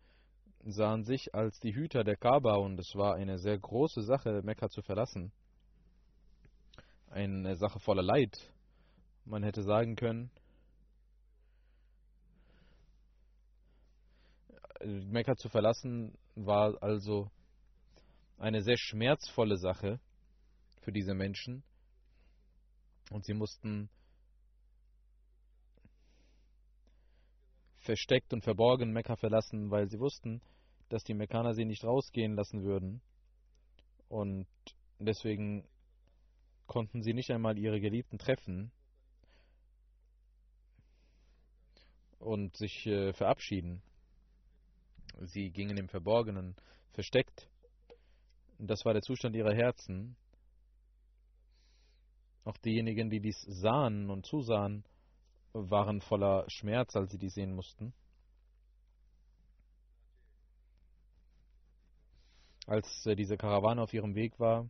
sahen 0.64 1.04
sich 1.04 1.34
als 1.34 1.60
die 1.62 1.74
Hüter 1.74 2.04
der 2.04 2.16
Kaaba 2.16 2.58
und 2.58 2.80
es 2.80 2.94
war 2.94 3.16
eine 3.16 3.40
sehr 3.40 3.58
große 3.58 4.04
Sache, 4.04 4.44
Mekka 4.44 4.70
zu 4.70 4.84
verlassen. 4.84 5.32
Eine 7.10 7.56
Sache 7.56 7.80
voller 7.80 8.04
Leid. 8.04 8.38
Man 9.26 9.42
hätte 9.42 9.64
sagen 9.64 9.96
können, 9.96 10.30
Mekka 14.86 15.36
zu 15.38 15.50
verlassen 15.50 16.16
war 16.36 16.78
also 16.84 17.32
eine 18.38 18.62
sehr 18.62 18.78
schmerzvolle 18.78 19.58
Sache 19.58 20.00
für 20.88 20.94
diese 20.94 21.14
Menschen 21.14 21.64
und 23.12 23.26
sie 23.26 23.34
mussten 23.34 23.90
versteckt 27.80 28.32
und 28.32 28.42
verborgen 28.42 28.94
Mekka 28.94 29.18
verlassen, 29.18 29.70
weil 29.70 29.90
sie 29.90 30.00
wussten, 30.00 30.42
dass 30.88 31.04
die 31.04 31.14
Mekkaner 31.14 31.56
sie 31.56 31.66
nicht 31.66 31.84
rausgehen 31.84 32.36
lassen 32.36 32.64
würden. 32.64 33.02
Und 34.08 34.48
deswegen 35.00 35.68
konnten 36.68 37.04
sie 37.04 37.14
nicht 37.14 37.32
einmal 37.32 37.58
ihre 37.58 37.82
Geliebten 37.82 38.18
treffen 38.18 38.72
und 42.18 42.56
sich 42.56 42.86
äh, 42.86 43.12
verabschieden. 43.12 43.82
Sie 45.20 45.50
gingen 45.50 45.76
im 45.76 45.90
Verborgenen, 45.90 46.56
versteckt. 46.94 47.50
Das 48.58 48.86
war 48.86 48.94
der 48.94 49.02
Zustand 49.02 49.36
ihrer 49.36 49.54
Herzen. 49.54 50.16
Auch 52.48 52.56
diejenigen, 52.60 53.10
die 53.10 53.20
dies 53.20 53.42
sahen 53.42 54.10
und 54.10 54.26
zusahen, 54.26 54.86
waren 55.52 56.00
voller 56.00 56.46
Schmerz, 56.50 56.96
als 56.96 57.12
sie 57.12 57.18
die 57.18 57.28
sehen 57.28 57.54
mussten. 57.54 57.94
Als 62.66 63.06
äh, 63.06 63.18
diese 63.18 63.36
Karawane 63.36 63.82
auf 63.82 63.94
ihrem 63.94 64.16
Weg 64.16 64.40
war, 64.40 64.70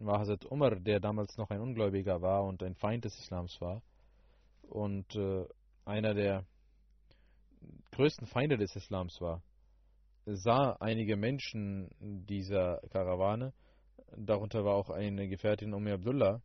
war 0.00 0.18
Hazrat 0.18 0.44
Umar, 0.46 0.74
der 0.74 0.98
damals 0.98 1.36
noch 1.36 1.50
ein 1.50 1.60
Ungläubiger 1.60 2.20
war 2.20 2.42
und 2.42 2.64
ein 2.64 2.74
Feind 2.74 3.04
des 3.04 3.16
Islams 3.16 3.60
war 3.60 3.80
und 4.62 5.14
äh, 5.14 5.46
einer 5.84 6.14
der 6.14 6.44
größten 7.92 8.26
Feinde 8.26 8.56
des 8.56 8.74
Islams 8.74 9.20
war, 9.20 9.40
sah 10.26 10.72
einige 10.80 11.16
Menschen 11.16 11.90
dieser 12.00 12.80
Karawane, 12.90 13.52
darunter 14.16 14.64
war 14.64 14.74
auch 14.74 14.90
eine 14.90 15.28
Gefährtin 15.28 15.74
Umi 15.74 15.92
Abdullah, 15.92 16.40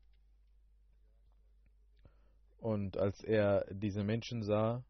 und 2.59 2.97
als 2.97 3.23
er 3.23 3.65
diese 3.71 4.03
Menschen 4.03 4.43
sah, 4.43 4.83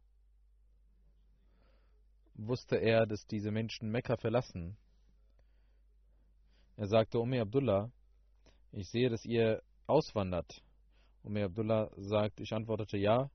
wusste 2.33 2.77
er, 2.77 3.05
dass 3.05 3.27
diese 3.27 3.51
Menschen 3.51 3.91
Mekka 3.91 4.17
verlassen. 4.17 4.75
Er 6.77 6.87
sagte, 6.87 7.19
Umi 7.19 7.39
Abdullah, 7.39 7.91
ich 8.71 8.89
sehe, 8.89 9.09
dass 9.09 9.23
ihr 9.25 9.61
auswandert. 9.85 10.63
Umi 11.23 11.43
Abdullah 11.43 11.91
sagt, 11.97 12.39
ich 12.39 12.53
antwortete 12.53 12.97
ja. 12.97 13.29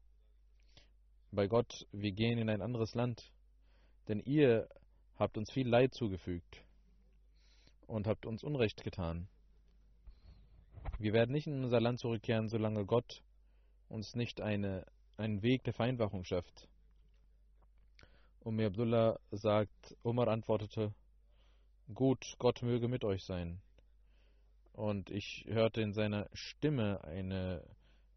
Bei 1.30 1.46
Gott, 1.46 1.86
wir 1.92 2.12
gehen 2.12 2.38
in 2.38 2.48
ein 2.48 2.62
anderes 2.62 2.94
Land, 2.94 3.30
denn 4.08 4.20
ihr 4.20 4.68
habt 5.16 5.36
uns 5.36 5.52
viel 5.52 5.68
Leid 5.68 5.94
zugefügt 5.94 6.64
und 7.86 8.06
habt 8.06 8.26
uns 8.26 8.42
Unrecht 8.42 8.82
getan. 8.82 9.28
Wir 10.98 11.12
werden 11.12 11.32
nicht 11.32 11.46
in 11.46 11.64
unser 11.64 11.80
Land 11.80 11.98
zurückkehren, 11.98 12.48
solange 12.48 12.84
Gott 12.84 13.22
uns 13.88 14.14
nicht 14.14 14.40
eine, 14.40 14.86
einen 15.16 15.42
Weg 15.42 15.64
der 15.64 15.72
Vereinfachung 15.72 16.24
schafft. 16.24 16.68
Ummi 18.40 18.64
Abdullah 18.64 19.18
sagt, 19.30 19.96
Umar 20.02 20.28
antwortete, 20.28 20.94
Gut, 21.92 22.36
Gott 22.38 22.62
möge 22.62 22.88
mit 22.88 23.04
euch 23.04 23.24
sein. 23.24 23.60
Und 24.72 25.10
ich 25.10 25.44
hörte 25.48 25.82
in 25.82 25.92
seiner 25.92 26.28
Stimme 26.32 27.02
eine 27.04 27.62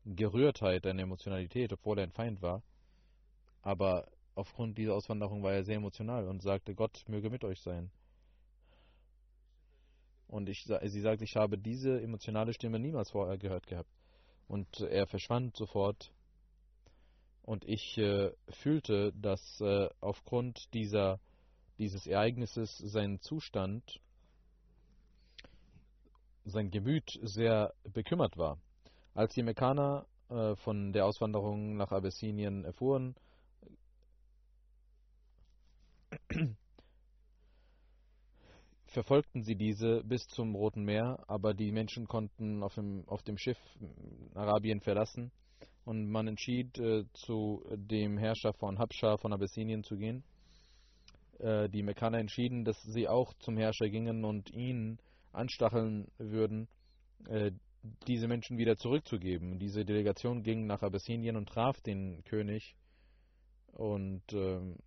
Gerührtheit, 0.05 0.85
eine 0.85 1.01
Emotionalität, 1.01 1.73
obwohl 1.73 1.99
er 1.99 2.05
ein 2.05 2.11
Feind 2.11 2.41
war. 2.41 2.63
Aber 3.61 4.07
aufgrund 4.35 4.77
dieser 4.77 4.95
Auswanderung 4.95 5.43
war 5.43 5.53
er 5.53 5.63
sehr 5.63 5.75
emotional 5.75 6.27
und 6.27 6.41
sagte, 6.41 6.75
Gott 6.75 7.03
möge 7.07 7.29
mit 7.29 7.43
euch 7.43 7.59
sein. 7.61 7.91
Und 10.27 10.49
ich, 10.49 10.65
sie 10.65 11.01
sagt, 11.01 11.21
ich 11.21 11.35
habe 11.35 11.57
diese 11.57 12.01
emotionale 12.01 12.53
Stimme 12.53 12.79
niemals 12.79 13.11
vorher 13.11 13.37
gehört 13.37 13.67
gehabt 13.67 13.89
und 14.47 14.81
er 14.81 15.07
verschwand 15.07 15.55
sofort. 15.55 16.11
Und 17.43 17.63
ich 17.63 17.97
äh, 17.97 18.31
fühlte, 18.49 19.13
dass 19.13 19.61
äh, 19.61 19.89
aufgrund 20.01 20.73
dieser, 20.73 21.19
dieses 21.77 22.05
Ereignisses 22.05 22.77
sein 22.77 23.21
Zustand, 23.21 24.01
sein 26.43 26.71
Gemüt 26.71 27.17
sehr 27.23 27.73
bekümmert 27.93 28.37
war. 28.37 28.57
Als 29.13 29.33
die 29.33 29.43
Mekkaner 29.43 30.05
äh, 30.29 30.55
von 30.57 30.91
der 30.91 31.05
Auswanderung 31.05 31.77
nach 31.77 31.91
Abessinien 31.91 32.65
erfuhren, 32.65 33.15
verfolgten 38.97 39.43
sie 39.43 39.55
diese 39.55 40.03
bis 40.03 40.27
zum 40.27 40.55
Roten 40.55 40.83
Meer, 40.83 41.23
aber 41.27 41.53
die 41.53 41.71
Menschen 41.71 42.07
konnten 42.07 42.63
auf 42.63 42.73
dem, 42.73 43.07
auf 43.07 43.21
dem 43.21 43.37
Schiff 43.37 43.59
Arabien 44.33 44.81
verlassen 44.81 45.31
und 45.85 46.09
man 46.09 46.27
entschied, 46.27 46.79
äh, 46.79 47.03
zu 47.13 47.63
dem 47.75 48.17
Herrscher 48.17 48.53
von 48.53 48.79
Habscha 48.79 49.17
von 49.17 49.33
Abessinien 49.33 49.83
zu 49.83 49.97
gehen. 49.97 50.23
äh, 51.37 51.69
die 51.69 51.83
Mekkaner 51.83 52.17
entschieden, 52.17 52.65
dass 52.65 52.81
sie 52.81 53.07
auch 53.07 53.35
zum 53.35 53.55
Herrscher 53.55 53.87
gingen 53.87 54.25
und 54.25 54.49
ihn 54.49 54.97
anstacheln 55.31 56.07
würden, 56.17 56.67
äh, 57.27 57.51
diese 58.07 58.27
Menschen 58.27 58.57
wieder 58.57 58.77
zurückzugeben. 58.77 59.59
Diese 59.59 59.85
Delegation 59.85 60.41
ging 60.41 60.65
nach 60.65 60.81
Abyssinien 60.81 61.35
und 61.35 61.49
traf 61.49 61.79
den 61.81 62.23
König 62.23 62.75
und 63.73 64.23
ähm, 64.33 64.77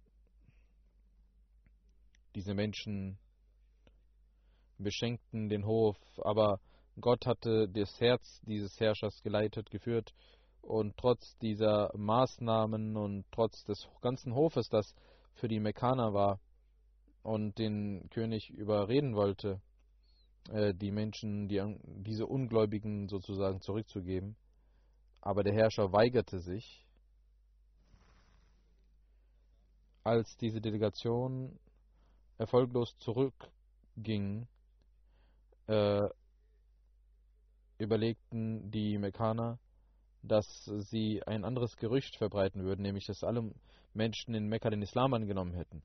diese 2.35 2.55
Menschen 2.55 3.20
beschenkten 4.83 5.49
den 5.49 5.67
Hof, 5.67 5.97
aber 6.19 6.61
Gott 7.01 7.27
hatte 7.27 7.69
das 7.69 8.01
Herz 8.01 8.41
dieses 8.43 8.79
Herrschers 8.81 9.23
geleitet, 9.23 9.71
geführt 9.71 10.13
und 10.63 10.97
trotz 10.97 11.37
dieser 11.39 11.91
Maßnahmen 11.97 12.97
und 12.97 13.25
trotz 13.33 13.65
des 13.65 13.89
ganzen 14.03 14.35
Hofes, 14.35 14.69
das 14.69 14.95
für 15.35 15.49
die 15.49 15.61
Mekkaner 15.61 16.13
war 16.13 16.41
und 17.23 17.59
den 17.59 18.09
König 18.11 18.51
überreden 18.51 19.15
wollte, 19.15 19.61
äh, 20.51 20.75
die 20.75 20.91
Menschen, 20.91 21.49
die, 21.49 21.63
diese 21.85 22.27
Ungläubigen 22.27 23.09
sozusagen 23.09 23.61
zurückzugeben. 23.61 24.37
Aber 25.21 25.43
der 25.43 25.55
Herrscher 25.55 25.93
weigerte 25.93 26.41
sich. 26.41 26.87
Als 30.03 30.37
diese 30.39 30.61
Delegation 30.61 31.59
erfolglos 32.39 32.97
zurückging, 32.99 34.49
äh, 35.71 36.09
überlegten 37.79 38.71
die 38.71 38.99
Mekkaner, 38.99 39.59
dass 40.23 40.65
sie 40.65 41.23
ein 41.27 41.45
anderes 41.45 41.77
Gerücht 41.77 42.17
verbreiten 42.17 42.65
würden, 42.65 42.83
nämlich 42.83 43.07
dass 43.07 43.25
alle 43.25 43.51
Menschen 43.95 44.35
in 44.35 44.49
Mekka 44.49 44.69
den 44.69 44.83
Islam 44.83 45.15
angenommen 45.15 45.55
hätten. 45.55 45.83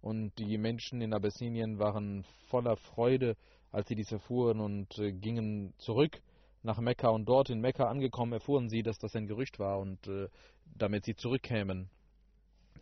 Und 0.00 0.32
die 0.38 0.56
Menschen 0.56 1.00
in 1.02 1.12
Abyssinien 1.12 1.78
waren 1.78 2.24
voller 2.48 2.76
Freude, 2.76 3.36
als 3.72 3.88
sie 3.88 3.96
dies 3.96 4.12
erfuhren 4.12 4.60
und 4.60 4.96
äh, 4.98 5.12
gingen 5.12 5.74
zurück 5.78 6.22
nach 6.62 6.78
Mekka. 6.78 7.08
Und 7.08 7.28
dort 7.28 7.50
in 7.50 7.60
Mekka 7.60 7.88
angekommen 7.88 8.32
erfuhren 8.32 8.68
sie, 8.68 8.82
dass 8.82 8.98
das 8.98 9.16
ein 9.16 9.26
Gerücht 9.26 9.58
war 9.58 9.80
und 9.80 10.06
äh, 10.06 10.28
damit 10.76 11.04
sie 11.04 11.16
zurückkämen. 11.16 11.90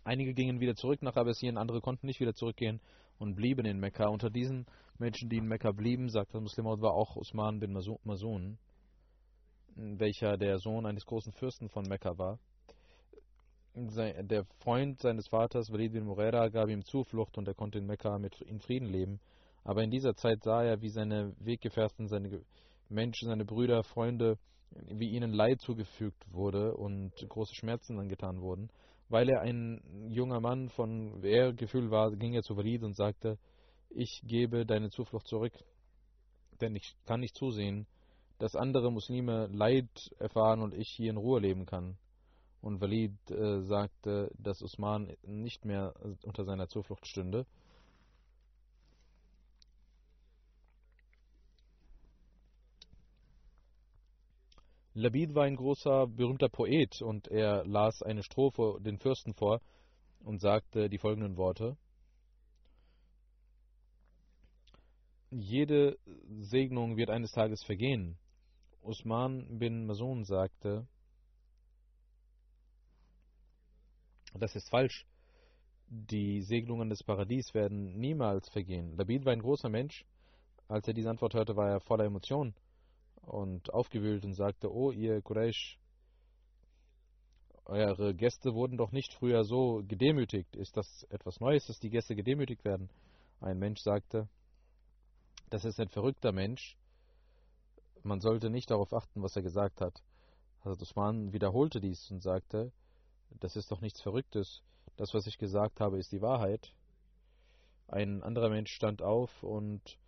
Einige 0.05 0.35
gingen 0.35 0.61
wieder 0.61 0.77
zurück 0.77 1.01
nach 1.01 1.17
Abyssinien, 1.17 1.57
andere 1.57 1.81
konnten 1.81 2.07
nicht 2.07 2.21
wieder 2.21 2.35
zurückgehen 2.35 2.81
und 3.25 3.35
blieben 3.35 3.67
in 3.67 3.81
Mekka. 3.81 4.07
Unter 4.09 4.31
diesen 4.31 4.67
Menschen, 4.99 5.29
die 5.29 5.39
in 5.39 5.49
Mekka 5.49 5.73
blieben, 5.73 6.09
sagt 6.09 6.35
der 6.35 6.41
Muslim, 6.41 6.67
war 6.67 6.95
auch 6.95 7.17
Usman 7.17 7.59
bin 7.59 7.73
Masun 7.73 8.59
welcher 9.77 10.37
der 10.37 10.59
Sohn 10.59 10.87
eines 10.87 11.05
großen 11.05 11.33
Fürsten 11.33 11.69
von 11.69 11.85
Mekka 11.89 12.17
war. 12.17 12.39
Der 13.75 14.45
Freund 14.61 15.01
seines 15.01 15.27
Vaters, 15.27 15.73
Walid 15.73 15.93
bin 15.93 16.05
Mughera, 16.05 16.49
gab 16.49 16.69
ihm 16.69 16.85
Zuflucht 16.85 17.37
und 17.39 17.49
er 17.49 17.55
konnte 17.55 17.79
in 17.79 17.87
Mekka 17.87 18.19
mit 18.19 18.41
in 18.43 18.61
Frieden 18.61 18.87
leben. 18.87 19.21
Aber 19.65 19.83
in 19.83 19.91
dieser 19.91 20.15
Zeit 20.15 20.45
sah 20.45 20.63
er, 20.63 20.81
wie 20.81 20.91
seine 20.91 21.35
Weggefährten, 21.41 22.07
seine 22.07 22.41
Menschen, 22.89 23.29
seine 23.29 23.45
Brüder, 23.45 23.83
Freunde, 23.83 24.39
wie 24.71 25.11
ihnen 25.11 25.33
Leid 25.33 25.61
zugefügt 25.61 26.25
wurde 26.31 26.75
und 26.77 27.13
große 27.29 27.55
Schmerzen 27.55 27.99
angetan 27.99 28.41
wurden. 28.41 28.71
Weil 29.09 29.29
er 29.29 29.41
ein 29.43 30.09
junger 30.11 30.41
Mann 30.41 30.71
von 30.71 31.23
Ehrgefühl 31.23 31.91
war, 31.91 32.11
ging 32.13 32.35
er 32.35 32.43
zu 32.43 32.57
Walid 32.57 32.83
und 32.83 32.95
sagte, 32.95 33.39
ich 33.91 34.23
gebe 34.25 34.67
deine 34.67 34.91
Zuflucht 34.91 35.29
zurück, 35.29 35.53
denn 36.61 36.75
ich 36.75 36.97
kann 37.05 37.21
nicht 37.21 37.37
zusehen, 37.37 37.87
dass 38.39 38.57
andere 38.57 38.91
Muslime 38.91 39.47
Leid 39.53 40.11
erfahren 40.19 40.61
und 40.61 40.75
ich 40.75 40.89
hier 40.89 41.11
in 41.11 41.17
Ruhe 41.17 41.41
leben 41.41 41.67
kann. 41.67 41.97
Und 42.61 42.81
Walid 42.81 43.13
äh, 43.31 43.61
sagte, 43.63 44.31
dass 44.39 44.63
Usman 44.63 45.15
nicht 45.23 45.65
mehr 45.65 45.95
unter 46.23 46.45
seiner 46.45 46.67
Zuflucht 46.67 47.07
stünde. 47.07 47.47
Labid 54.97 55.35
war 55.35 55.43
ein 55.43 55.57
großer, 55.57 56.07
berühmter 56.07 56.49
Poet 56.49 57.03
und 57.03 57.27
er 57.27 57.65
las 57.67 58.01
eine 58.03 58.23
Strophe 58.23 58.79
den 58.81 58.99
Fürsten 58.99 59.35
vor 59.35 59.61
und 60.21 60.41
sagte 60.41 60.89
die 60.89 60.99
folgenden 60.99 61.37
Worte. 61.37 61.77
Jede 65.33 65.99
Segnung 66.43 66.97
wird 66.97 67.11
eines 67.11 67.33
Tages 67.33 67.65
vergehen, 67.65 68.17
Usman 68.83 69.59
bin 69.59 69.85
Masun 69.87 70.25
sagte, 70.25 70.87
das 74.35 74.55
ist 74.55 74.71
falsch. 74.71 75.07
Die 75.89 76.43
Segnungen 76.43 76.89
des 76.89 77.03
Paradies 77.03 77.53
werden 77.53 77.99
niemals 77.99 78.49
vergehen. 78.51 78.97
Labid 78.97 79.25
war 79.25 79.33
ein 79.33 79.43
großer 79.43 79.69
Mensch. 79.69 80.05
Als 80.69 80.87
er 80.87 80.95
diese 80.95 81.11
Antwort 81.11 81.35
hörte, 81.35 81.57
war 81.57 81.69
er 81.69 81.81
voller 81.81 82.05
Emotion 82.05 82.55
und 83.27 83.73
aufgewühlt 83.73 84.25
und 84.25 84.35
sagte, 84.35 84.73
oh 84.73 84.91
ihr 84.91 85.21
Quraysh, 85.23 85.79
eure 87.67 88.15
Gäste 88.15 88.55
wurden 88.55 88.77
doch 88.77 88.93
nicht 88.93 89.15
früher 89.15 89.45
so 89.45 89.83
gedemütigt. 89.87 90.55
Ist 90.57 90.77
das 90.77 91.07
etwas 91.11 91.41
Neues, 91.41 91.67
dass 91.67 91.79
die 91.79 91.91
Gäste 91.91 92.15
gedemütigt 92.15 92.65
werden? 92.65 92.91
Ein 93.41 93.59
Mensch 93.59 93.81
sagte, 93.81 94.29
das 95.51 95.65
ist 95.65 95.81
ein 95.81 95.89
verrückter 95.89 96.33
Mensch, 96.33 96.77
man 98.03 98.21
sollte 98.21 98.51
nicht 98.51 98.71
darauf 98.71 98.93
achten, 98.93 99.23
was 99.23 99.35
er 99.35 99.43
gesagt 99.43 99.81
hat. 99.81 100.03
Hazrat 100.61 100.83
Usman 100.83 101.33
wiederholte 101.33 101.81
dies 101.81 102.11
und 102.11 102.23
sagte, 102.23 102.73
das 103.41 103.57
ist 103.57 103.71
doch 103.71 103.81
nichts 103.81 104.01
Verrücktes. 104.03 104.63
Das, 104.97 105.15
was 105.15 105.27
ich 105.27 105.39
gesagt 105.39 105.81
habe, 105.81 105.99
ist 105.99 106.13
die 106.13 106.23
Wahrheit. 106.23 106.73
Ein 107.89 108.23
anderer 108.23 108.51
Mensch 108.51 108.73
stand 108.73 109.03
auf 109.03 109.43
und 109.43 109.99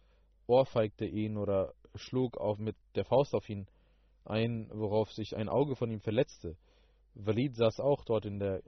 ohrfeigte 0.47 1.07
ihn 1.07 1.37
oder 1.37 1.75
schlug 1.95 2.37
auf 2.37 2.59
mit 2.59 2.77
der 2.95 3.05
Faust 3.05 3.35
auf 3.35 3.49
ihn 3.49 3.67
ein, 4.25 4.69
worauf 4.73 5.13
sich 5.13 5.37
ein 5.37 5.49
Auge 5.49 5.77
von 5.77 5.91
ihm 5.91 6.01
verletzte. 6.01 6.57
Walid 7.15 7.55
saß 7.57 7.81
auch 7.81 8.05
dort 8.05 8.27
in 8.27 8.39
der 8.39 8.63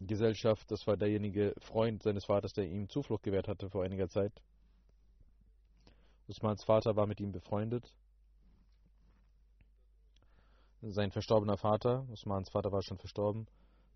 Gesellschaft. 0.00 0.70
Das 0.70 0.86
war 0.86 0.96
derjenige 0.96 1.54
Freund 1.58 2.02
seines 2.02 2.24
Vaters, 2.24 2.52
der 2.52 2.66
ihm 2.66 2.88
Zuflucht 2.88 3.22
gewährt 3.22 3.48
hatte 3.48 3.70
vor 3.70 3.84
einiger 3.84 4.08
Zeit. 4.08 4.32
Usmans 6.28 6.62
Vater 6.64 6.94
war 6.96 7.06
mit 7.06 7.20
ihm 7.20 7.32
befreundet. 7.32 7.92
Sein 10.82 11.10
verstorbener 11.10 11.56
Vater, 11.56 12.06
Usmans 12.12 12.50
Vater 12.50 12.70
war 12.70 12.82
schon 12.82 12.98
verstorben. 12.98 13.46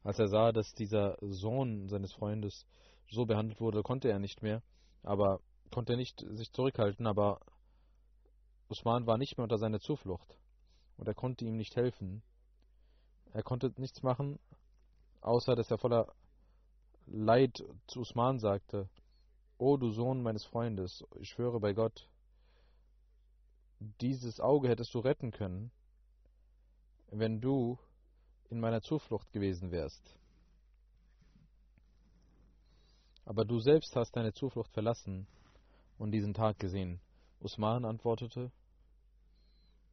Als 0.03 0.19
er 0.19 0.29
sah, 0.29 0.51
dass 0.51 0.75
dieser 0.75 1.17
Sohn 1.21 1.89
seines 1.89 2.13
Freundes 2.13 2.67
so 3.11 3.25
behandelt 3.25 3.61
wurde, 3.61 3.83
konnte 3.83 4.09
er 4.09 4.19
nicht 4.19 4.43
mehr, 4.43 4.63
aber 5.03 5.41
konnte 5.73 5.97
nicht 5.97 6.25
sich 6.31 6.53
zurückhalten, 6.53 7.07
aber 7.07 7.41
Usman 8.69 9.07
war 9.07 9.19
nicht 9.19 9.37
mehr 9.37 9.45
unter 9.45 9.59
seiner 9.59 9.81
Zuflucht 9.81 10.39
und 10.99 11.09
er 11.09 11.15
konnte 11.15 11.45
ihm 11.45 11.57
nicht 11.57 11.75
helfen. 11.75 12.23
Er 13.33 13.43
konnte 13.43 13.73
nichts 13.77 14.03
machen, 14.03 14.39
außer 15.23 15.57
dass 15.57 15.71
er 15.71 15.79
voller 15.79 16.15
Leid 17.07 17.65
zu 17.87 18.01
Usman 18.01 18.39
sagte: 18.39 18.89
O 19.59 19.77
du 19.77 19.91
Sohn 19.91 20.23
meines 20.23 20.45
Freundes, 20.45 21.05
ich 21.19 21.31
schwöre 21.31 21.59
bei 21.59 21.73
Gott, 21.73 22.09
dieses 24.01 24.39
Auge 24.39 24.69
hättest 24.69 24.95
du 24.95 25.01
retten 25.01 25.33
können, 25.33 25.73
wenn 27.11 27.41
du 27.41 27.79
in 28.51 28.61
meiner 28.61 28.83
Zuflucht 28.83 29.33
gewesen 29.33 29.71
wärst. 29.71 30.17
Aber 33.25 33.45
du 33.45 33.59
selbst 33.59 33.97
hast 33.97 34.13
deine 34.17 34.33
Zuflucht 34.33 34.71
verlassen 34.73 35.27
und 36.03 36.11
diesen 36.11 36.35
Tag 36.35 36.59
gesehen. 36.59 37.01
Usman 37.39 37.85
antwortete, 37.85 38.51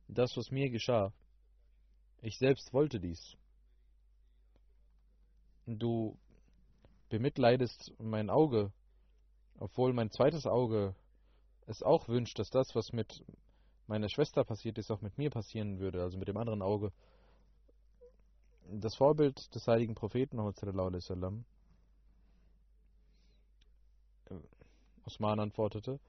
das, 0.08 0.36
was 0.38 0.50
mir 0.50 0.72
geschah, 0.72 1.14
ich 2.24 2.40
selbst 2.40 2.74
wollte 2.74 3.00
dies. 3.00 3.38
Du 5.68 6.18
bemitleidest 7.10 7.94
mein 8.00 8.32
Auge, 8.32 8.72
obwohl 9.60 9.94
mein 9.94 10.10
zweites 10.10 10.48
Auge 10.48 10.96
es 11.68 11.84
auch 11.84 12.08
wünscht, 12.08 12.40
dass 12.40 12.50
das, 12.50 12.74
was 12.74 12.92
mit 12.92 13.24
meiner 13.86 14.10
Schwester 14.10 14.44
passiert 14.44 14.80
ist, 14.80 14.90
auch 14.90 15.02
mit 15.02 15.16
mir 15.20 15.30
passieren 15.30 15.78
würde, 15.78 16.02
also 16.02 16.18
mit 16.18 16.28
dem 16.28 16.38
anderen 16.38 16.64
Auge. 16.64 16.92
Das 18.66 18.96
Vorbild 18.96 19.54
des 19.54 19.68
heiligen 19.68 19.94
Propheten, 19.94 20.40
sallam, 21.02 21.46
äh, 24.32 24.59
Osman 25.10 25.40
antwortete, 25.40 26.00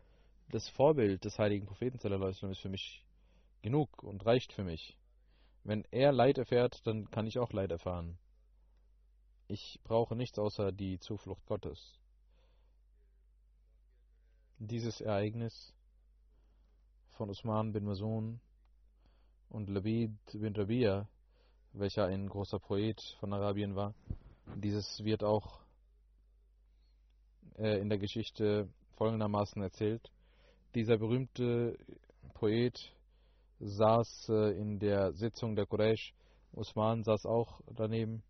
das 0.51 0.69
Vorbild 0.69 1.25
des 1.25 1.39
heiligen 1.39 1.65
Propheten 1.65 1.97
ist 1.97 2.61
für 2.61 2.69
mich 2.69 3.03
genug 3.63 4.03
und 4.03 4.27
reicht 4.27 4.53
für 4.53 4.63
mich. 4.63 4.95
Wenn 5.65 5.85
er 5.91 6.13
Leid 6.13 6.37
erfährt, 6.37 6.87
dann 6.87 7.11
kann 7.11 7.27
ich 7.27 7.39
auch 7.39 7.53
Leid 7.55 7.71
erfahren. 7.71 8.19
Ich 9.49 9.81
brauche 9.85 10.15
nichts 10.15 10.39
außer 10.39 10.71
die 10.71 10.99
Zuflucht 11.01 11.47
Gottes. 11.47 11.99
Dieses 14.59 15.01
Ereignis 15.01 15.73
von 17.13 17.31
Usman 17.31 17.73
bin 17.73 17.85
Masun 17.87 18.39
und 19.49 19.71
Labid 19.71 20.13
bin 20.35 20.55
Rabia, 20.55 21.09
welcher 21.73 22.05
ein 22.05 22.29
großer 22.29 22.59
Poet 22.59 23.01
von 23.19 23.33
Arabien 23.33 23.75
war. 23.75 23.95
Dieses 24.57 25.03
wird 25.05 25.25
auch 25.25 25.61
äh, 27.57 27.81
in 27.81 27.89
der 27.89 27.99
Geschichte 27.99 28.69
folgendermaßen 29.01 29.63
erzählt. 29.63 30.13
Dieser 30.75 30.99
berühmte 30.99 31.79
Poet 32.35 32.95
saß 33.59 34.29
äh, 34.29 34.61
in 34.61 34.79
der 34.79 35.15
Sitzung 35.15 35.57
der 35.57 35.65
Quraysh. 35.65 36.13
Usman 36.53 37.03
saß 37.03 37.25
auch 37.25 37.63
daneben. 37.75 38.23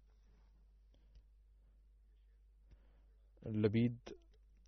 Labid 3.42 3.98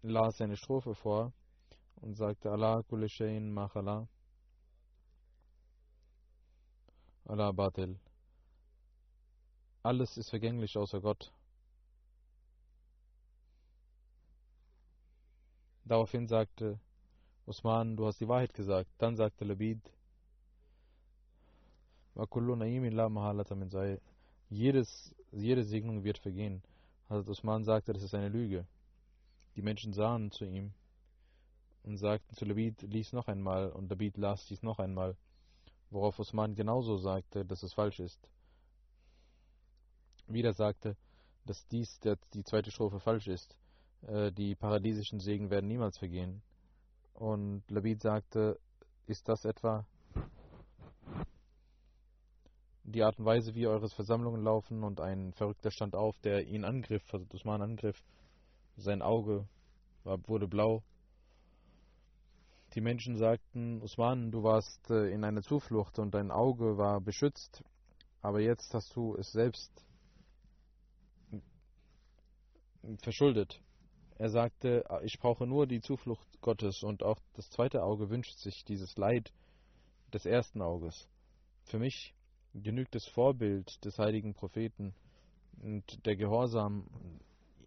las 0.02 0.40
eine 0.40 0.56
Strophe 0.56 0.96
vor 0.96 1.32
und 2.00 2.16
sagte 2.16 2.50
Allah 2.50 2.82
kulli 2.82 3.08
shayin 3.08 3.52
machala 3.52 4.08
Allah 7.26 7.52
batil. 7.52 7.96
Alles 9.84 10.16
ist 10.16 10.30
vergänglich 10.30 10.76
außer 10.76 11.00
Gott. 11.00 11.32
Daraufhin 15.84 16.28
sagte 16.28 16.78
Usman, 17.46 17.96
du 17.96 18.06
hast 18.06 18.20
die 18.20 18.28
Wahrheit 18.28 18.54
gesagt. 18.54 18.90
Dann 18.98 19.16
sagte 19.16 19.44
Labid, 19.44 19.80
jedes, 24.48 25.14
jede 25.32 25.64
Segnung 25.64 26.04
wird 26.04 26.18
vergehen. 26.18 26.62
Hazrat 27.08 27.28
Usman 27.28 27.64
sagte, 27.64 27.92
das 27.92 28.02
ist 28.02 28.14
eine 28.14 28.28
Lüge. 28.28 28.66
Die 29.56 29.62
Menschen 29.62 29.92
sahen 29.92 30.30
zu 30.30 30.44
ihm 30.44 30.72
und 31.82 31.96
sagten 31.96 32.36
zu 32.36 32.44
Labid, 32.44 32.82
lies 32.82 33.12
noch 33.12 33.28
einmal, 33.28 33.70
und 33.70 33.90
Labid 33.90 34.16
las 34.16 34.46
dies 34.46 34.62
noch 34.62 34.78
einmal, 34.78 35.16
worauf 35.90 36.18
Usman 36.18 36.54
genauso 36.54 36.96
sagte, 36.96 37.44
dass 37.44 37.62
es 37.62 37.74
falsch 37.74 37.98
ist. 37.98 38.28
Wieder 40.26 40.52
sagte, 40.52 40.96
dass 41.44 41.66
dies 41.66 41.98
der, 42.00 42.16
die 42.34 42.44
zweite 42.44 42.70
Strophe 42.70 43.00
falsch 43.00 43.26
ist. 43.26 43.56
Äh, 44.06 44.32
die 44.32 44.54
paradiesischen 44.54 45.20
Segen 45.20 45.50
werden 45.50 45.68
niemals 45.68 45.98
vergehen. 45.98 46.42
Und 47.14 47.62
Labid 47.70 48.00
sagte, 48.00 48.58
ist 49.06 49.28
das 49.28 49.44
etwa 49.44 49.86
die 52.84 53.02
Art 53.02 53.18
und 53.18 53.24
Weise, 53.24 53.54
wie 53.54 53.66
eure 53.66 53.88
Versammlungen 53.88 54.42
laufen 54.42 54.82
und 54.82 55.00
ein 55.00 55.32
Verrückter 55.32 55.70
stand 55.70 55.94
auf, 55.94 56.18
der 56.20 56.46
ihn 56.46 56.64
angriff, 56.64 57.02
also 57.12 57.26
Usman 57.32 57.62
angriff. 57.62 58.02
Sein 58.76 59.02
Auge 59.02 59.46
war, 60.04 60.18
wurde 60.28 60.48
blau. 60.48 60.82
Die 62.74 62.80
Menschen 62.80 63.16
sagten, 63.16 63.82
Usman, 63.82 64.30
du 64.30 64.42
warst 64.42 64.90
äh, 64.90 65.10
in 65.10 65.24
einer 65.24 65.42
Zuflucht 65.42 65.98
und 65.98 66.14
dein 66.14 66.30
Auge 66.30 66.78
war 66.78 67.00
beschützt, 67.00 67.62
aber 68.20 68.40
jetzt 68.40 68.72
hast 68.74 68.96
du 68.96 69.14
es 69.16 69.30
selbst 69.32 69.70
verschuldet. 73.02 73.60
Er 74.22 74.30
sagte, 74.30 74.84
ich 75.02 75.18
brauche 75.18 75.48
nur 75.48 75.66
die 75.66 75.80
Zuflucht 75.80 76.40
Gottes 76.42 76.84
und 76.84 77.02
auch 77.02 77.18
das 77.32 77.50
zweite 77.50 77.82
Auge 77.82 78.08
wünscht 78.08 78.38
sich 78.38 78.64
dieses 78.64 78.96
Leid 78.96 79.32
des 80.14 80.26
ersten 80.26 80.62
Auges. 80.62 81.08
Für 81.64 81.80
mich 81.80 82.14
genügt 82.54 82.94
das 82.94 83.04
Vorbild 83.04 83.84
des 83.84 83.98
heiligen 83.98 84.32
Propheten 84.32 84.94
und 85.60 86.06
der 86.06 86.14
Gehorsam 86.14 86.86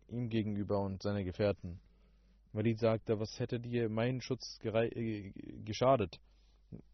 ihm 0.08 0.30
gegenüber 0.30 0.80
und 0.80 1.04
seiner 1.04 1.26
Gefährten. 1.26 1.82
Walid 2.54 2.80
sagte, 2.80 3.20
was 3.20 3.38
hätte 3.38 3.60
dir 3.60 3.90
mein 3.90 4.22
Schutz 4.22 4.58
äh, 4.64 5.32
geschadet? 5.66 6.22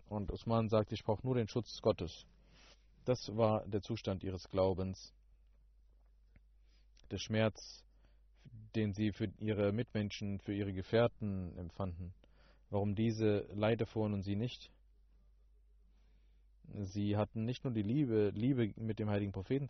Und 0.10 0.32
Osman 0.32 0.70
sagte, 0.70 0.96
ich 0.96 1.04
brauche 1.04 1.24
nur 1.24 1.36
den 1.36 1.48
Schutz 1.48 1.84
Gottes. 1.84 2.26
Das 3.06 3.30
war 3.38 3.64
der 3.68 3.84
Zustand 3.84 4.24
ihres 4.24 4.50
Glaubens. 4.50 5.14
Der 7.12 7.20
Schmerz, 7.20 7.84
den 8.76 8.94
sie 8.94 9.12
für 9.12 9.32
ihre 9.40 9.72
Mitmenschen, 9.72 10.40
für 10.40 10.54
ihre 10.54 10.74
Gefährten 10.74 11.58
empfanden. 11.58 12.14
Warum 12.70 12.96
diese 12.96 13.48
Leid 13.54 13.82
erfuhren 13.82 14.14
und 14.14 14.24
sie 14.24 14.36
nicht? 14.36 14.72
Sie 16.74 17.18
hatten 17.18 17.44
nicht 17.44 17.66
nur 17.66 17.74
die 17.74 17.82
Liebe, 17.82 18.30
Liebe 18.30 18.72
mit 18.78 19.00
dem 19.00 19.10
heiligen 19.10 19.34
Propheten, 19.34 19.68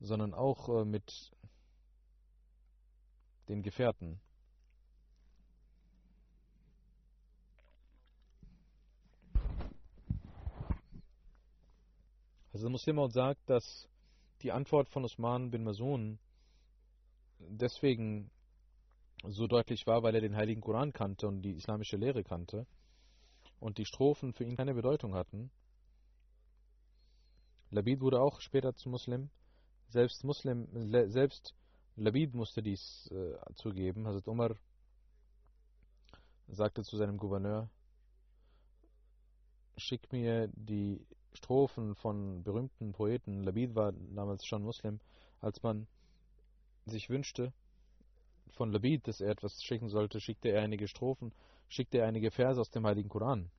sondern 0.00 0.32
auch 0.32 0.68
äh, 0.68 0.84
mit 0.84 1.32
den 3.48 3.62
Gefährten. 3.62 4.20
Also 12.52 12.70
Muslim 12.70 13.10
sagt, 13.10 13.50
dass 13.50 13.86
die 14.40 14.50
Antwort 14.50 14.88
von 14.88 15.04
Usman 15.04 15.50
bin 15.50 15.62
Masun 15.62 16.18
deswegen 17.38 18.30
so 19.24 19.46
deutlich 19.46 19.86
war, 19.86 20.02
weil 20.02 20.14
er 20.14 20.20
den 20.20 20.36
heiligen 20.36 20.60
Koran 20.60 20.92
kannte 20.92 21.26
und 21.26 21.42
die 21.42 21.54
islamische 21.56 21.96
Lehre 21.96 22.22
kannte 22.22 22.66
und 23.60 23.78
die 23.78 23.86
Strophen 23.86 24.32
für 24.32 24.44
ihn 24.44 24.56
keine 24.56 24.74
Bedeutung 24.74 25.14
hatten. 25.14 25.50
Labid 27.70 28.00
wurde 28.00 28.20
auch 28.20 28.40
später 28.40 28.74
zu 28.74 28.88
Muslim. 28.88 29.30
Selbst 29.88 30.24
Muslim, 30.24 30.68
selbst 31.10 31.54
Labid 31.96 32.34
musste 32.34 32.62
dies 32.62 33.10
äh, 33.10 33.54
zugeben. 33.54 34.06
Hazrat 34.06 34.28
Umar 34.28 34.56
sagte 36.48 36.82
zu 36.82 36.96
seinem 36.96 37.16
Gouverneur, 37.16 37.68
schick 39.76 40.12
mir 40.12 40.48
die 40.54 41.04
Strophen 41.32 41.94
von 41.96 42.42
berühmten 42.42 42.92
Poeten. 42.92 43.42
Labid 43.42 43.74
war 43.74 43.92
damals 43.92 44.46
schon 44.46 44.62
Muslim. 44.62 45.00
Als 45.40 45.62
man 45.62 45.86
sich 46.86 47.10
wünschte 47.10 47.52
von 48.50 48.72
Labid, 48.72 49.06
dass 49.06 49.20
er 49.20 49.30
etwas 49.30 49.62
schicken 49.62 49.88
sollte, 49.88 50.20
schickte 50.20 50.48
er 50.48 50.62
einige 50.62 50.88
Strophen, 50.88 51.32
schickte 51.68 51.98
er 51.98 52.06
einige 52.06 52.30
Verse 52.30 52.60
aus 52.60 52.70
dem 52.70 52.86
Heiligen 52.86 53.08
Koran. 53.08 53.50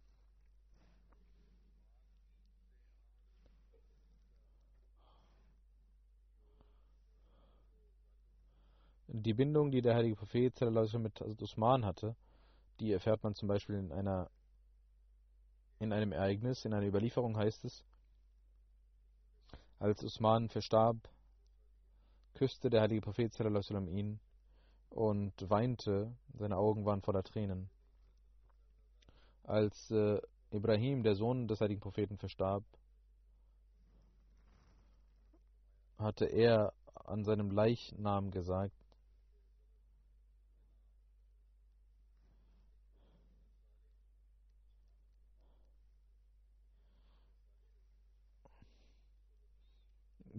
Die 9.07 9.33
Bindung, 9.33 9.71
die 9.71 9.81
der 9.81 9.95
heilige 9.95 10.15
Prophet 10.15 10.61
mit 10.99 11.21
Usman 11.41 11.85
hatte, 11.85 12.15
die 12.79 12.91
erfährt 12.91 13.23
man 13.23 13.35
zum 13.35 13.47
Beispiel 13.47 13.75
in 13.75 13.91
einer 13.91 14.29
in 15.79 15.93
einem 15.93 16.11
Ereignis, 16.11 16.65
in 16.65 16.73
einer 16.73 16.87
Überlieferung 16.87 17.37
heißt 17.37 17.65
es, 17.65 17.83
als 19.79 20.03
Usman 20.03 20.49
verstarb, 20.49 20.97
küsste 22.37 22.69
der 22.69 22.81
heilige 22.81 23.01
Prophet 23.01 23.33
ihn 23.87 24.19
und 24.91 25.49
weinte, 25.49 26.15
seine 26.37 26.57
Augen 26.57 26.85
waren 26.85 27.01
voller 27.01 27.23
Tränen. 27.23 27.69
Als 29.43 29.89
äh, 29.89 30.21
Ibrahim, 30.51 31.01
der 31.01 31.15
Sohn 31.15 31.47
des 31.47 31.61
heiligen 31.61 31.81
Propheten, 31.81 32.17
verstarb, 32.17 32.63
hatte 35.97 36.25
er 36.25 36.73
an 36.93 37.23
seinem 37.23 37.49
Leichnam 37.49 38.29
gesagt, 38.29 38.75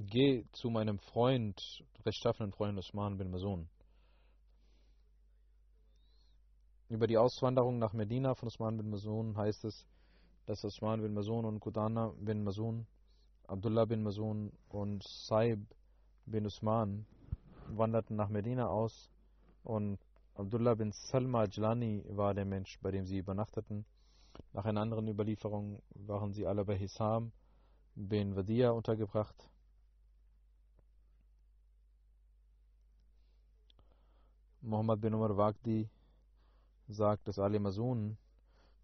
geh 0.08 0.44
zu 0.52 0.70
meinem 0.70 0.98
Freund, 0.98 1.60
rechtschaffenen 2.04 2.52
Freund 2.52 2.78
Usman 2.78 3.18
bin 3.18 3.30
Masun. 3.30 3.68
Über 6.88 7.06
die 7.06 7.18
Auswanderung 7.18 7.78
nach 7.78 7.92
Medina 7.92 8.34
von 8.34 8.48
Usman 8.48 8.78
bin 8.78 8.88
Masun 8.88 9.36
heißt 9.36 9.64
es, 9.64 9.86
dass 10.46 10.64
Usman 10.64 11.02
bin 11.02 11.12
Masun 11.12 11.44
und 11.44 11.60
Qudana 11.60 12.14
bin 12.18 12.42
Masun, 12.42 12.86
Abdullah 13.46 13.84
bin 13.84 14.02
Masun 14.02 14.50
und 14.70 15.02
Saib 15.06 15.60
bin 16.24 16.46
Usman 16.46 17.06
wanderten 17.68 18.16
nach 18.16 18.30
Medina 18.30 18.68
aus 18.68 19.11
und 19.62 19.98
Abdullah 20.34 20.74
bin 20.74 20.92
Salma 20.92 21.42
Ajlani 21.42 22.02
war 22.09 22.32
der 22.32 22.46
Mensch, 22.46 22.78
bei 22.80 22.90
dem 22.90 23.04
sie 23.04 23.18
übernachteten. 23.18 23.84
Nach 24.54 24.64
einer 24.64 24.80
anderen 24.80 25.09
Überlieferung 25.09 25.82
waren 25.90 26.32
sie 26.32 26.46
alle 26.46 26.64
bei 26.64 26.78
Hisam 26.78 27.32
bin 27.94 28.36
Wadia 28.36 28.70
untergebracht. 28.70 29.50
Muhammad 34.61 35.00
bin 35.00 35.14
Umar 35.14 35.36
Wagdi 35.36 35.88
sagt, 36.88 37.28
dass 37.28 37.38
Ali 37.38 37.61
Masun 37.61 38.18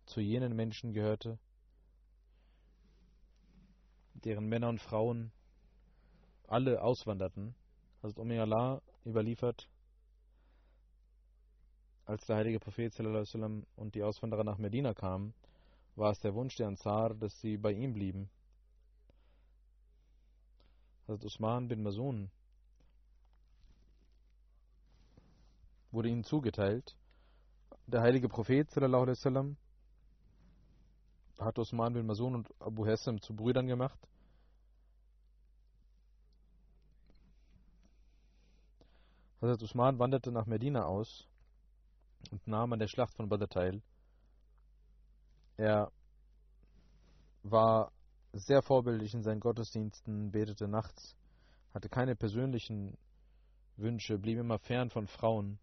zu 0.07 0.21
jenen 0.21 0.55
Menschen 0.55 0.93
gehörte, 0.93 1.39
deren 4.15 4.47
Männer 4.47 4.69
und 4.69 4.81
Frauen 4.81 5.33
alle 6.47 6.81
auswanderten. 6.81 7.57
Hazrat 8.03 8.19
Umi 8.21 8.39
Allah 8.39 8.83
überliefert, 9.05 9.69
als 12.05 12.25
der 12.27 12.37
heilige 12.37 12.61
Prophet 12.61 12.97
und 13.77 13.95
die 13.95 14.03
Auswanderer 14.03 14.45
nach 14.45 14.59
Medina 14.59 14.95
kamen, 14.95 15.35
war 15.97 16.13
es 16.13 16.21
der 16.21 16.35
Wunsch 16.35 16.55
der 16.55 16.69
Ansar, 16.69 17.15
dass 17.15 17.41
sie 17.41 17.57
bei 17.57 17.73
ihm 17.73 17.95
blieben. 17.95 18.31
Hazrat 21.09 21.25
Usman 21.25 21.67
bin 21.67 21.83
Masun 21.83 22.31
wurde 25.95 26.09
ihnen 26.09 26.25
zugeteilt. 26.25 26.97
Der 27.87 28.03
heilige 28.03 28.29
Prophet 28.29 28.69
wasallam 28.77 29.57
hat 31.39 31.59
Osman 31.59 31.95
bin 31.95 32.07
Masun 32.07 32.35
und 32.35 32.55
Abu 32.61 32.87
Hassam 32.87 33.21
zu 33.21 33.35
Brüdern 33.35 33.67
gemacht. 33.67 33.99
Hazrat 39.45 39.63
Usman 39.63 39.99
wanderte 39.99 40.33
nach 40.33 40.47
Medina 40.47 40.87
aus 40.87 41.29
und 42.31 42.47
nahm 42.47 42.73
an 42.73 42.79
der 42.79 42.89
Schlacht 42.89 43.15
von 43.15 43.29
Badr 43.29 43.49
teil. 43.49 43.83
Er 45.59 45.93
war 47.43 47.93
sehr 48.33 48.63
vorbildlich 48.63 49.13
in 49.13 49.23
seinen 49.23 49.41
Gottesdiensten, 49.41 50.31
betete 50.31 50.67
nachts, 50.67 51.15
hatte 51.75 51.91
keine 51.91 52.17
persönlichen 52.17 52.97
Wünsche, 53.77 54.19
blieb 54.19 54.39
immer 54.39 54.59
fern 54.59 54.89
von 54.89 55.07
Frauen. 55.07 55.59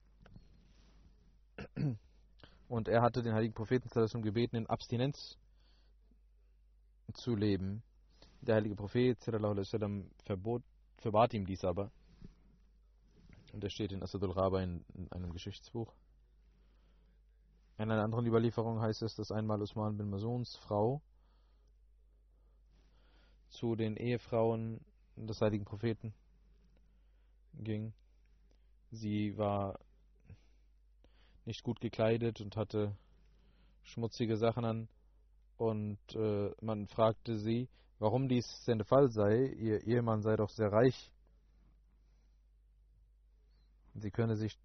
Und 2.68 2.88
er 2.88 3.02
hatte 3.02 3.22
den 3.22 3.34
heiligen 3.34 3.54
Propheten 3.54 3.90
gebeten, 4.22 4.56
in 4.56 4.68
Abstinenz 4.68 5.38
zu 7.14 7.36
leben. 7.36 7.84
Der 8.42 8.56
heilige 8.56 8.76
Prophet 8.76 9.20
verbot, 10.24 10.64
verbat 10.98 11.34
ihm 11.34 11.46
dies 11.46 11.64
aber. 11.64 11.92
Und 13.54 13.64
er 13.64 13.70
steht 13.70 13.92
in 13.92 14.02
Asadul 14.02 14.32
Raba 14.32 14.62
in, 14.62 14.86
in 14.96 15.12
einem 15.12 15.32
Geschichtsbuch. 15.34 15.94
In 17.78 17.92
einer 17.92 18.04
anderen 18.04 18.26
Überlieferung 18.26 18.80
heißt 18.80 19.02
es, 19.02 19.16
dass 19.16 19.32
einmal 19.32 19.62
Usman 19.62 19.98
bin 19.98 20.10
Masuns 20.10 20.56
Frau 20.56 21.02
zu 23.50 23.76
den 23.76 23.98
Ehefrauen 23.98 24.80
des 25.16 25.42
heiligen 25.42 25.66
Propheten 25.66 26.14
ging. 27.54 27.94
Sie 28.92 29.38
war 29.38 29.80
nicht 31.46 31.64
gut 31.64 31.80
gekleidet 31.82 32.42
und 32.42 32.56
hatte 32.56 32.96
schmutzige 33.84 34.38
Sachen 34.38 34.66
an. 34.66 34.88
Und 35.58 36.00
äh, 36.16 36.52
man 36.62 36.88
fragte 36.88 37.38
sie, 37.38 37.70
warum 38.00 38.28
dies 38.28 38.64
denn 38.66 38.80
der 38.80 38.86
Fall 38.86 39.10
sei. 39.10 39.46
Ihr 39.46 39.84
Ehemann 39.84 40.22
sei 40.22 40.36
doch 40.36 40.50
sehr 40.50 40.72
reich. 40.72 41.12
Sie 43.94 44.12
könne 44.12 44.36
sich 44.36 44.58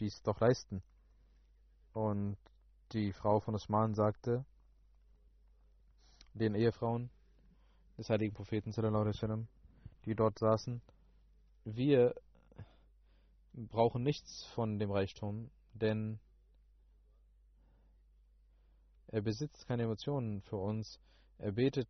dies 0.00 0.22
doch 0.22 0.40
leisten. 0.40 0.82
Und 1.92 2.36
die 2.92 3.12
Frau 3.12 3.40
von 3.40 3.54
Osman 3.54 3.94
sagte 3.94 4.44
den 6.34 6.54
Ehefrauen 6.54 7.10
des 7.96 8.08
heiligen 8.10 8.34
Propheten, 8.34 8.72
die 10.04 10.14
dort 10.14 10.38
saßen, 10.38 10.80
wir 11.64 12.14
brauchen 13.52 14.02
nichts 14.02 14.44
von 14.54 14.78
dem 14.78 14.90
Reichtum, 14.90 15.50
denn 15.78 16.18
er 19.08 19.22
besitzt 19.22 19.66
keine 19.66 19.84
Emotionen 19.84 20.42
für 20.42 20.56
uns. 20.56 21.00
Er 21.38 21.52
betet 21.52 21.88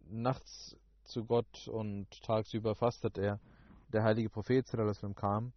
nachts 0.00 0.76
zu 1.04 1.24
Gott 1.24 1.68
und 1.68 2.08
tagsüber 2.22 2.74
fastet 2.74 3.18
er. 3.18 3.40
Der 3.92 4.02
heilige 4.02 4.28
Prophet 4.28 4.66
kam 5.14 5.52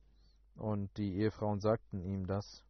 und 0.56 0.96
die 0.98 1.16
Ehefrauen 1.16 1.60
sagten 1.60 2.04
ihm 2.04 2.28
das. 2.28 2.64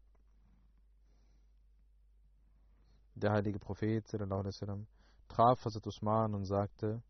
Der 3.15 3.31
heilige 3.31 3.59
Prophet 3.59 4.07
traf 4.07 5.65
Hazrat 5.65 5.85
Usman 5.85 6.33
und 6.33 6.45
sagte, 6.45 7.03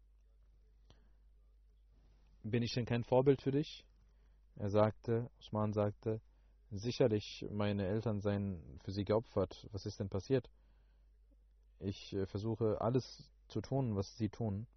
bin 2.43 2.63
ich 2.63 2.73
denn 2.73 2.85
kein 2.85 3.03
Vorbild 3.03 3.41
für 3.41 3.51
dich? 3.51 3.85
Er 4.55 4.69
sagte, 4.69 5.29
Usman 5.39 5.73
sagte, 5.73 6.19
sicherlich 6.71 7.45
meine 7.51 7.87
Eltern 7.87 8.21
seien 8.21 8.61
für 8.83 8.91
sie 8.91 9.05
geopfert. 9.05 9.67
Was 9.71 9.85
ist 9.85 9.99
denn 9.99 10.09
passiert? 10.09 10.49
Ich 11.79 12.13
äh, 12.13 12.25
versuche 12.25 12.79
alles 12.81 13.29
zu 13.47 13.61
tun, 13.61 13.95
was 13.95 14.17
sie 14.17 14.29
tun. 14.29 14.67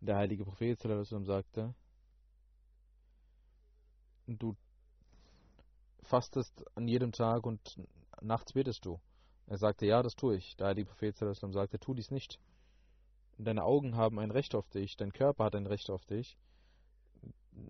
Der 0.00 0.16
heilige 0.16 0.44
Prophet 0.44 0.80
sagte, 0.80 1.74
du 4.26 4.56
fastest 6.02 6.64
an 6.76 6.86
jedem 6.86 7.12
Tag 7.12 7.46
und 7.46 7.80
nachts 8.20 8.52
betest 8.52 8.84
du. 8.84 9.00
Er 9.46 9.58
sagte, 9.58 9.86
ja, 9.86 10.02
das 10.02 10.14
tue 10.14 10.36
ich. 10.36 10.56
Der 10.56 10.68
heilige 10.68 10.88
Prophet 10.88 11.16
sagte, 11.16 11.78
tu 11.78 11.94
dies 11.94 12.10
nicht. 12.10 12.38
Deine 13.38 13.64
Augen 13.64 13.96
haben 13.96 14.18
ein 14.18 14.30
Recht 14.30 14.54
auf 14.54 14.68
dich, 14.68 14.96
dein 14.96 15.12
Körper 15.12 15.44
hat 15.44 15.54
ein 15.54 15.66
Recht 15.66 15.90
auf 15.90 16.04
dich 16.04 16.36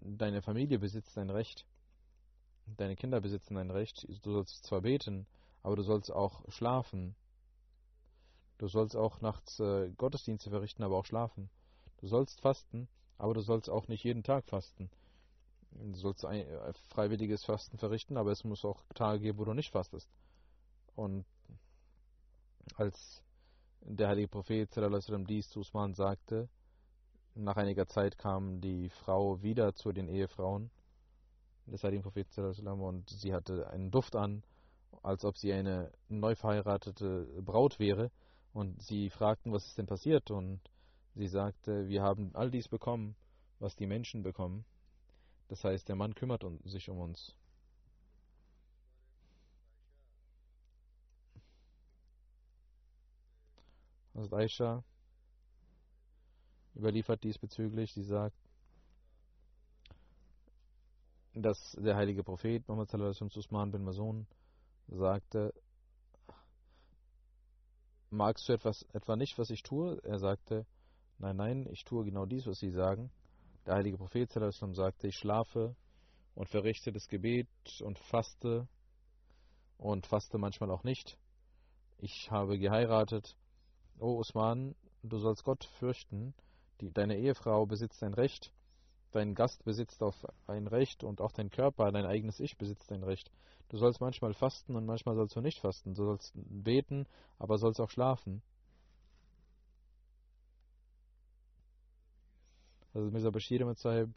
deine 0.03 0.43
Familie 0.43 0.79
besitzt 0.79 1.19
ein 1.19 1.31
Recht, 1.31 1.65
deine 2.67 2.97
Kinder 2.97 3.21
besitzen 3.21 3.57
ein 3.57 3.71
Recht, 3.71 4.07
du 4.23 4.33
sollst 4.33 4.65
zwar 4.65 4.83
beten, 4.83 5.27
aber 5.63 5.77
du 5.77 5.83
sollst 5.83 6.11
auch 6.11 6.43
schlafen. 6.51 7.15
Du 8.59 8.69
sollst 8.69 8.97
auch 8.97 9.21
nachts 9.21 9.61
äh, 9.61 9.91
Gottesdienste 9.97 10.51
verrichten, 10.51 10.83
aber 10.83 10.97
auch 10.97 11.05
schlafen. 11.05 11.51
Du 11.99 12.07
sollst 12.07 12.41
fasten, 12.41 12.89
aber 13.19 13.35
du 13.35 13.41
sollst 13.41 13.69
auch 13.69 13.89
nicht 13.89 14.05
jeden 14.05 14.23
Tag 14.23 14.47
fasten. 14.47 14.91
Du 15.73 15.99
sollst 15.99 16.25
ein 16.25 16.47
äh, 16.47 16.73
freiwilliges 16.89 17.45
Fasten 17.45 17.79
verrichten, 17.79 18.17
aber 18.17 18.33
es 18.33 18.45
muss 18.45 18.65
auch 18.65 18.83
Tage 18.95 19.21
geben, 19.21 19.39
wo 19.39 19.45
du 19.45 19.55
nicht 19.55 19.71
fastest. 19.71 20.09
Und 20.95 21.27
als 22.77 23.23
der 23.81 24.09
heilige 24.09 24.29
Prophet 24.29 24.71
dies 25.29 25.51
zu 25.51 25.61
Usman 25.61 25.95
sagte, 25.95 26.49
nach 27.35 27.57
einiger 27.57 27.87
Zeit 27.87 28.17
kam 28.17 28.61
die 28.61 28.89
Frau 28.89 29.43
wieder 29.43 29.75
zu 29.75 29.93
den 29.93 30.09
Ehefrauen 30.09 30.71
des 31.67 31.83
Heiligen 31.83 32.03
Propheten 32.03 32.67
und 32.81 33.11
sie 33.11 33.35
hatte 33.35 33.69
einen 33.71 33.91
Duft 33.91 34.17
an, 34.17 34.43
als 35.03 35.25
ob 35.25 35.37
sie 35.37 35.53
eine 35.53 35.93
neu 36.09 36.35
verheiratete 36.35 37.27
Braut 37.43 37.79
wäre. 37.79 38.11
Und 38.53 38.81
sie 38.83 39.11
fragten, 39.11 39.53
was 39.53 39.67
ist 39.67 39.79
denn 39.79 39.87
passiert? 39.87 40.31
Und 40.31 40.61
sie 41.15 41.29
sagte, 41.29 41.89
wir 41.89 42.03
haben 42.03 42.35
all 42.35 42.51
dies 42.51 42.69
bekommen, 42.69 43.15
was 43.59 43.77
die 43.77 43.87
Menschen 43.87 44.23
bekommen. 44.23 44.65
Das 45.49 45.63
heißt, 45.63 45.89
der 45.89 45.97
Mann 45.97 46.15
kümmert 46.15 46.45
sich 46.65 46.89
um 46.89 46.99
uns. 46.99 47.35
Also 54.15 54.35
Aisha 54.35 54.83
überliefert 56.75 57.23
diesbezüglich. 57.23 57.93
Sie 57.93 58.03
sagt, 58.03 58.37
dass 61.37 61.77
der 61.79 61.97
heilige 61.97 62.25
Prophet 62.25 62.67
Muhammad 62.67 62.91
sallallahu 62.91 63.25
Usman 63.39 63.71
bin 63.71 63.85
Masun 63.85 64.27
sagte, 64.89 65.53
magst 68.11 68.49
du 68.49 68.55
etwas 68.55 68.83
etwa 68.93 69.17
nicht, 69.17 69.39
was 69.39 69.51
ich 69.51 69.63
tue? 69.63 70.01
Er 70.03 70.19
sagte, 70.19 70.67
nein, 71.19 71.37
nein, 71.37 71.69
ich 71.71 71.85
tue 71.85 72.05
genau 72.05 72.25
dies, 72.25 72.47
was 72.47 72.59
Sie 72.59 72.71
sagen. 72.71 73.11
Der 73.67 73.75
heilige 73.75 73.99
Prophet 73.99 74.31
sallallahu 74.31 74.75
sagte, 74.75 75.09
ich 75.09 75.17
schlafe 75.17 75.77
und 76.35 76.49
verrichte 76.49 76.91
das 76.91 77.09
Gebet 77.09 77.49
und 77.83 77.99
faste 77.99 78.67
und 79.77 80.07
faste 80.07 80.39
manchmal 80.39 80.71
auch 80.71 80.85
nicht. 80.85 81.19
Ich 81.99 82.31
habe 82.31 82.59
geheiratet. 82.59 83.37
O 83.99 84.19
Usman, 84.19 84.75
du 85.03 85.19
sollst 85.19 85.45
Gott 85.45 85.65
fürchten 85.79 86.35
die, 86.81 86.91
deine 86.91 87.17
Ehefrau 87.17 87.67
besitzt 87.67 88.03
ein 88.03 88.15
Recht, 88.15 88.53
dein 89.17 89.35
Gast 89.35 89.65
besitzt 89.65 90.03
auf 90.03 90.15
ein 90.47 90.67
Recht 90.67 91.03
und 91.03 91.21
auch 91.21 91.33
dein 91.33 91.51
Körper, 91.51 91.91
dein 91.91 92.07
eigenes 92.07 92.41
Ich 92.41 92.57
besitzt 92.57 92.93
ein 92.93 93.03
Recht. 93.03 93.31
Du 93.69 93.79
sollst 93.79 94.01
manchmal 94.01 94.35
fasten 94.35 94.77
und 94.77 94.87
manchmal 94.87 95.17
sollst 95.17 95.35
du 95.35 95.41
nicht 95.41 95.59
fasten. 95.59 95.95
Du 95.95 96.05
sollst 96.05 96.33
beten, 96.35 97.07
aber 97.39 97.59
sollst 97.59 97.81
auch 97.81 97.91
schlafen. 97.91 98.43
Also 102.95 103.11
Mirza 103.11 103.31
Bashir 103.31 103.75
Sahib 103.75 104.11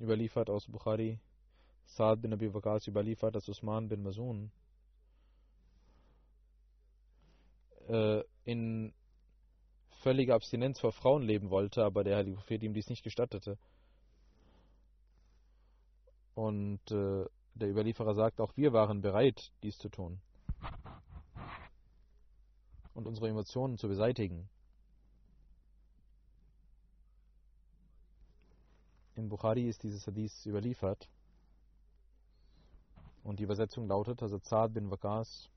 überliefert 0.00 0.50
aus 0.50 0.66
Bukhari, 0.66 1.20
Saad 1.86 2.20
bin 2.20 2.32
Abi 2.32 2.52
Waqas 2.52 2.86
überliefert, 2.88 3.34
dass 3.34 3.48
Usman 3.48 3.88
bin 3.88 4.02
Masun 4.02 4.50
äh, 7.88 8.22
in 8.44 8.92
völlige 10.00 10.34
Abstinenz 10.34 10.80
vor 10.80 10.92
Frauen 10.92 11.22
leben 11.22 11.50
wollte, 11.50 11.84
aber 11.84 12.04
der 12.04 12.16
heilige 12.16 12.36
Prophet 12.36 12.62
ihm 12.62 12.74
dies 12.74 12.88
nicht 12.88 13.02
gestattete. 13.02 13.58
Und 16.34 16.80
äh, 16.90 17.24
der 17.54 17.70
Überlieferer 17.70 18.14
sagt, 18.14 18.40
auch 18.40 18.56
wir 18.56 18.72
waren 18.72 19.00
bereit, 19.00 19.52
dies 19.62 19.78
zu 19.78 19.88
tun. 19.88 20.20
Und 22.94 23.06
unsere 23.06 23.28
Emotionen 23.28 23.78
zu 23.78 23.88
beseitigen. 23.88 24.48
In 29.14 29.30
Bukhari 29.30 29.66
ist 29.66 29.82
dieses 29.82 30.06
Hadith 30.06 30.44
überliefert. 30.44 31.08
Und 33.24 33.40
die 33.40 33.44
Übersetzung 33.44 33.88
lautet, 33.88 34.22
also 34.22 34.38
Zad 34.38 34.74
bin 34.74 34.90
Waqas 34.90 35.48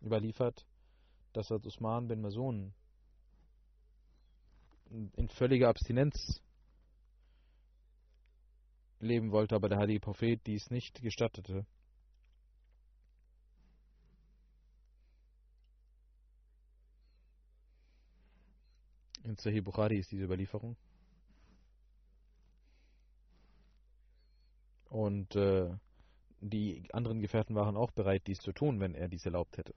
überliefert, 0.00 0.64
dass 1.36 1.50
er 1.50 1.64
Usman 1.64 2.08
bin 2.08 2.22
Masun 2.22 2.72
in 4.90 5.28
völliger 5.28 5.68
Abstinenz 5.68 6.40
leben 9.00 9.32
wollte, 9.32 9.54
aber 9.54 9.68
der 9.68 9.78
heilige 9.78 10.00
Prophet 10.00 10.40
dies 10.46 10.70
nicht 10.70 11.02
gestattete. 11.02 11.66
In 19.24 19.36
Sahih 19.36 19.60
Bukhari 19.60 19.98
ist 19.98 20.12
diese 20.12 20.24
Überlieferung. 20.24 20.76
Und 24.88 25.34
äh, 25.34 25.68
die 26.40 26.88
anderen 26.92 27.20
Gefährten 27.20 27.56
waren 27.56 27.76
auch 27.76 27.90
bereit, 27.90 28.22
dies 28.26 28.38
zu 28.38 28.52
tun, 28.52 28.78
wenn 28.80 28.94
er 28.94 29.08
dies 29.08 29.26
erlaubt 29.26 29.58
hätte. 29.58 29.74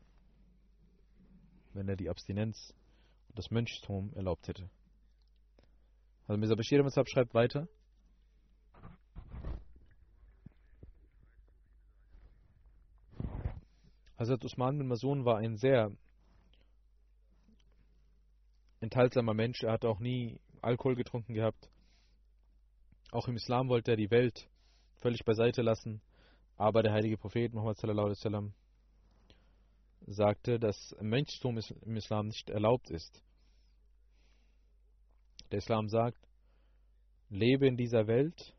Wenn 1.80 1.88
er 1.88 1.96
die 1.96 2.10
Abstinenz 2.10 2.74
und 3.30 3.38
das 3.38 3.52
Mönchstum 3.52 4.12
erlaubt 4.14 4.50
hätte. 4.50 4.70
Also 6.28 6.38
Mirza 6.38 6.56
Bashir 6.56 6.84
Mazhab 6.84 7.08
schreibt 7.08 7.34
weiter. 7.34 7.70
Hazrat 14.18 14.44
Usman 14.44 14.78
bin 14.78 14.88
Masun 14.88 15.24
war 15.24 15.38
ein 15.38 15.56
sehr 15.56 15.96
enthaltsamer 18.82 19.34
Mensch. 19.34 19.64
Er 19.64 19.72
hat 19.72 19.86
auch 19.86 20.02
nie 20.02 20.38
Alkohol 20.62 20.96
getrunken 20.96 21.34
gehabt. 21.34 21.70
Auch 23.12 23.30
im 23.30 23.38
Islam 23.38 23.70
wollte 23.70 23.92
er 23.92 23.98
die 23.98 24.12
Welt 24.12 24.50
völlig 24.98 25.24
beiseite 25.24 25.62
lassen. 25.62 26.02
Aber 26.58 26.84
der 26.84 26.92
heilige 26.92 27.18
Prophet 27.18 27.54
Muhammad 27.54 27.78
sallallahu 27.78 28.08
alaihi 28.08 28.18
wasallam 28.18 28.54
sagte, 30.08 30.60
dass 30.60 30.96
Mönchstum 31.02 31.60
im 31.82 31.96
Islam 31.96 32.28
nicht 32.28 32.50
erlaubt 32.50 32.90
ist. 32.90 33.24
Der 35.52 35.60
Islam 35.60 35.90
sagt, 35.90 36.28
lebe 37.30 37.68
in 37.68 37.78
dieser 37.78 38.08
Welt, 38.08 38.56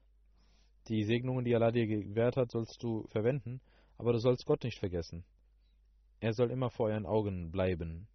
die 0.88 1.04
Segnungen, 1.04 1.44
die 1.44 1.54
Allah 1.54 1.70
dir 1.70 1.86
gewährt 1.86 2.36
hat, 2.36 2.50
sollst 2.50 2.82
du 2.82 3.06
verwenden, 3.08 3.60
aber 3.96 4.12
du 4.12 4.18
sollst 4.18 4.46
Gott 4.46 4.64
nicht 4.64 4.78
vergessen. 4.78 5.24
Er 6.20 6.32
soll 6.32 6.50
immer 6.50 6.70
vor 6.70 6.88
euren 6.88 7.06
Augen 7.06 7.50
bleiben. 7.50 8.08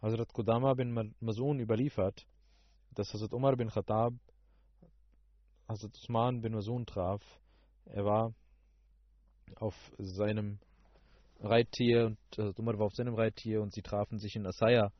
Hazrat 0.00 0.32
Qudama 0.32 0.74
bin 0.74 1.14
Masun 1.20 1.60
überliefert, 1.60 2.26
dass 2.90 3.12
Hazrat 3.12 3.32
Umar 3.32 3.56
bin 3.56 3.68
Khattab 3.68 4.14
Hazrat 5.68 5.94
Usman 5.96 6.40
bin 6.40 6.52
Masun 6.52 6.84
traf. 6.86 7.22
Er 7.86 8.04
war 8.04 8.34
auf 9.56 9.74
seinem 9.98 10.58
Reittier 11.42 12.06
und 12.06 12.18
Hazrat 12.38 12.58
Umar 12.60 12.78
war 12.78 12.86
auf 12.86 12.94
seinem 12.94 13.14
Reittier 13.14 13.60
und 13.62 13.72
sie 13.72 13.82
trafen 13.82 14.18
sich 14.18 14.36
in 14.36 14.46
Asaya 14.46 14.92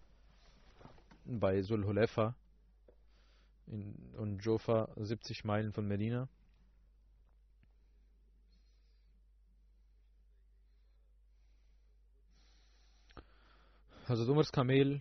bei 1.25 1.63
Sulhulefa 1.63 2.35
und 3.67 4.39
Jofa 4.41 4.89
70 4.97 5.45
Meilen 5.45 5.73
von 5.73 5.87
Medina. 5.87 6.29
Hazrat 14.09 14.29
Umars 14.29 14.51
Kamel 14.51 15.01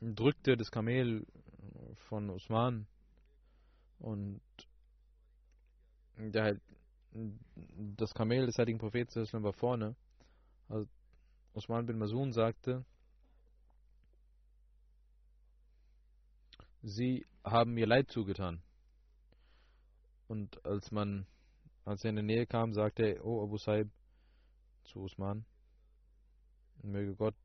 drückte 0.00 0.56
das 0.56 0.70
Kamel 0.70 1.26
von 2.08 2.30
Usman 2.30 2.86
und 3.98 4.40
der, 6.16 6.58
das 7.96 8.12
Kamel 8.12 8.46
des 8.46 8.58
heiligen 8.58 8.78
Propheten 8.78 9.42
war 9.42 9.52
vorne. 9.52 9.94
Also 10.68 10.88
Osman 11.54 11.86
bin 11.86 11.98
Masun 11.98 12.32
sagte, 12.32 12.84
sie 16.82 17.24
haben 17.44 17.74
mir 17.74 17.86
Leid 17.86 18.10
zugetan. 18.10 18.60
Und 20.26 20.64
als 20.66 20.90
man, 20.90 21.26
als 21.84 22.02
er 22.02 22.10
in 22.10 22.16
die 22.16 22.22
Nähe 22.22 22.46
kam, 22.46 22.72
sagte 22.72 23.04
er, 23.04 23.24
oh 23.24 23.44
Abu 23.44 23.58
Saib 23.58 23.88
zu 24.84 25.00
Usman, 25.00 25.44
möge 26.82 27.14
Gott 27.14 27.36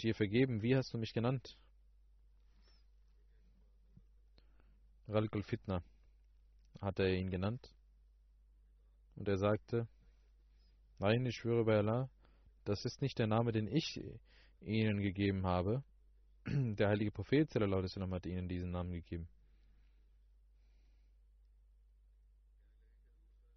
dir 0.00 0.14
vergeben, 0.14 0.62
wie 0.62 0.76
hast 0.76 0.92
du 0.92 0.98
mich 0.98 1.12
genannt? 1.12 1.56
Ralkul 5.08 5.42
Fitna 5.42 5.82
hat 6.80 6.98
er 6.98 7.14
ihn 7.14 7.30
genannt. 7.30 7.72
Und 9.18 9.26
er 9.26 9.36
sagte, 9.36 9.88
nein, 11.00 11.26
ich 11.26 11.34
schwöre 11.34 11.64
bei 11.64 11.76
Allah, 11.76 12.08
das 12.64 12.84
ist 12.84 13.02
nicht 13.02 13.18
der 13.18 13.26
Name, 13.26 13.50
den 13.50 13.66
ich 13.66 14.00
ihnen 14.60 15.00
gegeben 15.00 15.44
habe. 15.44 15.82
Der 16.46 16.88
heilige 16.88 17.10
Prophet 17.10 17.50
sallam, 17.50 18.14
hat 18.14 18.26
ihnen 18.26 18.48
diesen 18.48 18.70
Namen 18.70 18.92
gegeben. 18.92 19.28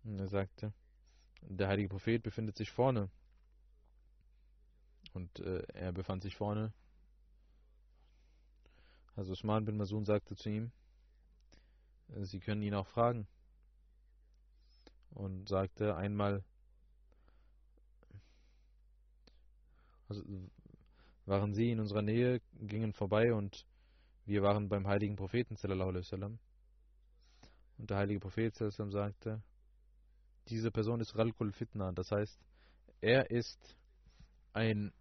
Und 0.04 0.20
er 0.20 0.28
sagte, 0.28 0.74
der 1.42 1.68
heilige 1.68 1.90
Prophet 1.90 2.24
befindet 2.24 2.58
sich 2.58 2.72
vorne. 2.72 3.12
Und 5.14 5.40
äh, 5.42 5.62
er 5.74 5.92
befand 5.92 6.24
sich 6.24 6.36
vorne. 6.36 6.74
Also 9.16 9.34
Usman 9.34 9.66
bin 9.66 9.78
Masun 9.78 10.06
sagte 10.06 10.36
zu 10.36 10.50
ihm, 10.50 10.72
Sie 12.24 12.40
können 12.40 12.64
ihn 12.64 12.74
auch 12.74 12.88
fragen. 12.88 13.28
Und 15.12 15.50
sagte 15.50 15.96
einmal, 15.96 16.44
also 20.08 20.24
waren 21.26 21.54
sie 21.54 21.72
in 21.72 21.80
unserer 21.80 22.02
Nähe, 22.02 22.42
gingen 22.60 22.94
vorbei 22.94 23.34
und 23.34 23.66
wir 24.26 24.42
waren 24.42 24.70
beim 24.70 24.88
heiligen 24.88 25.16
Propheten. 25.16 25.56
Und 27.78 27.90
der 27.90 27.98
heilige 27.98 28.20
Prophet 28.20 28.56
sagte, 28.56 29.42
diese 30.48 30.72
Person 30.72 31.00
ist 31.00 31.16
Ralkul 31.16 31.52
Fitna, 31.52 31.92
das 31.92 32.12
heißt, 32.12 32.40
er 33.00 33.30
ist 33.32 33.76
ein 34.54 34.92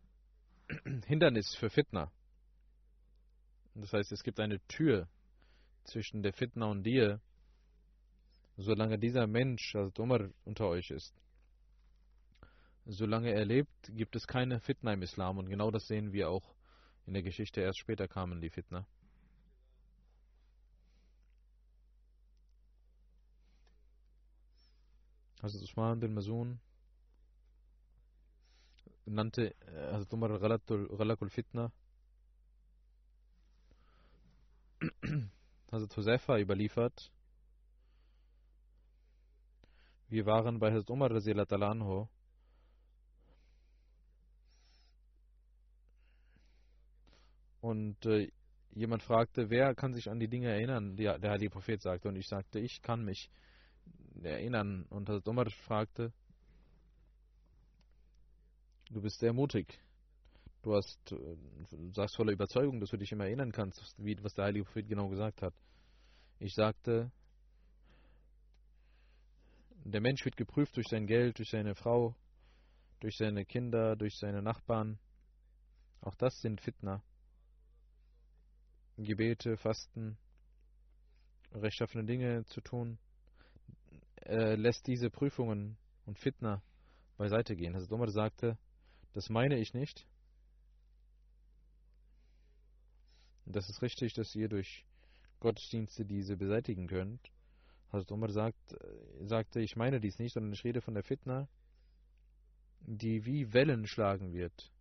Hindernis 1.07 1.55
für 1.57 1.71
Fitna. 1.71 2.13
Das 3.75 3.93
heißt, 3.93 4.13
es 4.13 4.23
gibt 4.23 4.41
eine 4.41 4.61
Tür 4.67 5.09
zwischen 5.85 6.23
der 6.23 6.33
Fitna 6.33 6.67
und 6.67 6.85
dir, 6.85 7.21
solange 8.57 8.99
dieser 8.99 9.27
Mensch, 9.27 9.75
also 9.75 10.03
Umar, 10.03 10.29
unter 10.45 10.67
euch 10.69 10.91
ist. 10.91 11.15
Solange 12.87 13.33
er 13.33 13.45
lebt, 13.45 13.91
gibt 13.95 14.17
es 14.17 14.27
keine 14.27 14.61
Fitna 14.61 14.93
im 14.93 15.03
Islam 15.03 15.39
und 15.39 15.49
genau 15.49 15.71
das 15.71 15.87
sehen 15.87 16.13
wir 16.13 16.31
auch 16.31 16.55
in 17.07 17.15
der 17.15 17.23
Geschichte. 17.23 17.61
Erst 17.61 17.79
später 17.79 18.09
kamen 18.09 18.41
die 18.41 18.51
Fitna. 18.51 18.87
Also 25.43 25.59
Usman 25.59 26.01
bin 26.01 26.13
Masun 26.13 26.61
nannte 29.07 29.55
also 29.93 30.07
Umar 30.13 30.39
Ghalakul 30.39 31.31
Fitna 31.31 31.73
Hazrat 35.73 35.97
Huzaifa 35.97 36.39
überliefert, 36.39 37.13
wir 40.11 40.27
waren 40.27 40.59
bei 40.59 40.73
Hazrat 40.73 40.91
Umar 40.91 41.11
anhu 41.13 42.09
und 47.61 48.05
äh, 48.07 48.31
jemand 48.73 49.03
fragte, 49.03 49.51
wer 49.51 49.75
kann 49.75 49.93
sich 49.95 50.11
an 50.11 50.19
die 50.19 50.29
Dinge 50.29 50.49
erinnern, 50.49 50.97
die 50.97 51.05
der 51.05 51.31
heilige 51.31 51.51
Prophet 51.51 51.81
sagte 51.81 52.09
und 52.09 52.17
ich 52.17 52.27
sagte, 52.27 52.59
ich 52.59 52.83
kann 52.83 53.05
mich 53.05 53.31
erinnern 54.23 54.85
und 54.91 55.09
Hazrat 55.09 55.29
Umar 55.29 55.51
fragte, 55.51 56.13
du 58.91 59.01
bist 59.01 59.21
sehr 59.21 59.33
mutig. 59.33 59.79
Du 60.63 60.75
hast, 60.75 61.13
äh, 61.13 61.37
sagst 61.93 62.17
voller 62.17 62.33
Überzeugung, 62.33 62.81
dass 62.81 62.91
du 62.91 62.99
dich 62.99 63.13
immer 63.13 63.25
erinnern 63.25 63.53
kannst, 63.53 63.95
wie, 63.97 64.17
was 64.23 64.35
der 64.35 64.47
Heilige 64.47 64.65
Prophet 64.65 64.89
genau 64.89 65.09
gesagt 65.09 65.41
hat. 65.41 65.55
Ich 66.39 66.55
sagte, 66.55 67.11
der 69.85 70.01
Mensch 70.01 70.25
wird 70.25 70.37
geprüft 70.37 70.77
durch 70.77 70.89
sein 70.89 71.07
Geld, 71.07 71.39
durch 71.39 71.51
seine 71.51 71.75
Frau, 71.75 72.15
durch 73.01 73.17
seine 73.17 73.45
Kinder, 73.45 73.97
durch 73.97 74.17
seine 74.19 74.43
Nachbarn. 74.43 74.99
Auch 76.01 76.15
das 76.15 76.41
sind 76.41 76.61
Fitna. 76.61 77.03
Gebete, 78.97 79.57
Fasten, 79.57 80.19
rechtschaffene 81.53 82.05
Dinge 82.05 82.45
zu 82.47 82.61
tun, 82.61 82.99
er 84.17 84.57
lässt 84.57 84.87
diese 84.87 85.11
Prüfungen 85.11 85.77
und 86.05 86.19
Fitna 86.19 86.63
beiseite 87.17 87.57
gehen. 87.57 87.75
Also 87.75 87.95
Umar 87.95 88.11
sagte, 88.11 88.59
das 89.13 89.29
meine 89.29 89.59
ich 89.59 89.75
nicht. 89.75 90.07
Das 93.47 93.69
ist 93.69 93.83
richtig, 93.83 94.15
dass 94.15 94.35
ihr 94.35 94.49
durch 94.49 94.85
Gottesdienste 95.41 96.05
diese 96.05 96.37
beseitigen 96.37 96.87
könnt. 96.87 97.31
Hazrat 97.93 98.13
Umar 98.13 98.31
sagt, 98.31 98.77
sagte, 99.23 99.61
ich 99.61 99.77
meine 99.77 100.01
dies 100.01 100.19
nicht, 100.19 100.35
sondern 100.35 100.53
ich 100.53 100.65
rede 100.65 100.81
von 100.81 100.95
der 100.95 101.03
Fitna, 101.03 101.49
die 102.81 103.25
wie 103.27 103.53
Wellen 103.53 103.87
schlagen 103.87 104.33
wird. 104.33 104.73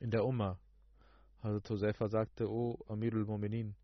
In 0.00 0.10
der 0.10 0.24
Umma. 0.24 0.58
Hazrat 1.42 1.70
Hoseifa 1.70 2.08
sagte, 2.08 2.48
O 2.48 2.78
Amirul 2.88 3.24
Mu'minin, 3.24 3.74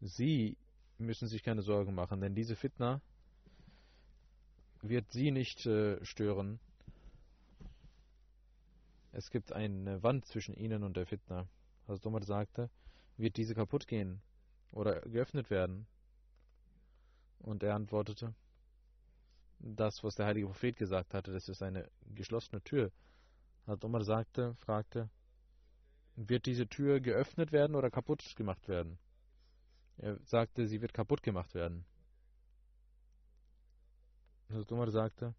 Sie 0.00 0.56
müssen 0.98 1.28
sich 1.28 1.42
keine 1.42 1.62
Sorgen 1.62 1.94
machen, 1.94 2.20
denn 2.20 2.34
diese 2.34 2.54
Fitna 2.54 3.00
wird 4.82 5.10
sie 5.10 5.32
nicht 5.32 5.66
äh, 5.66 6.04
stören. 6.04 6.60
Es 9.10 9.30
gibt 9.30 9.52
eine 9.52 10.02
Wand 10.02 10.26
zwischen 10.26 10.54
ihnen 10.54 10.84
und 10.84 10.96
der 10.96 11.06
Fitna. 11.06 11.48
Also 11.88 12.08
Umar 12.08 12.22
sagte, 12.22 12.70
wird 13.16 13.36
diese 13.36 13.54
kaputt 13.54 13.88
gehen 13.88 14.20
oder 14.72 15.00
geöffnet 15.00 15.50
werden? 15.50 15.86
Und 17.38 17.62
er 17.62 17.74
antwortete, 17.74 18.34
das, 19.60 20.02
was 20.04 20.14
der 20.14 20.26
heilige 20.26 20.46
Prophet 20.46 20.76
gesagt 20.76 21.14
hatte, 21.14 21.32
das 21.32 21.48
ist 21.48 21.62
eine 21.62 21.90
geschlossene 22.14 22.62
Tür. 22.62 22.92
Also 23.66 23.86
Umar 23.86 24.04
sagte, 24.04 24.54
fragte, 24.56 25.10
wird 26.16 26.46
diese 26.46 26.66
Tür 26.66 27.00
geöffnet 27.00 27.52
werden 27.52 27.76
oder 27.76 27.90
kaputt 27.90 28.34
gemacht 28.36 28.68
werden? 28.68 28.98
Er 29.98 30.18
sagte, 30.24 30.66
sie 30.66 30.80
wird 30.80 30.94
kaputt 30.94 31.22
gemacht 31.22 31.54
werden. 31.54 31.84
Also 34.48 34.64
Umar 34.74 34.90
sagte, 34.90 35.34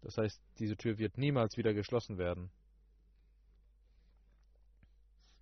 das 0.00 0.18
heißt, 0.18 0.40
diese 0.58 0.76
Tür 0.76 0.98
wird 0.98 1.18
niemals 1.18 1.56
wieder 1.56 1.74
geschlossen 1.74 2.18
werden. 2.18 2.50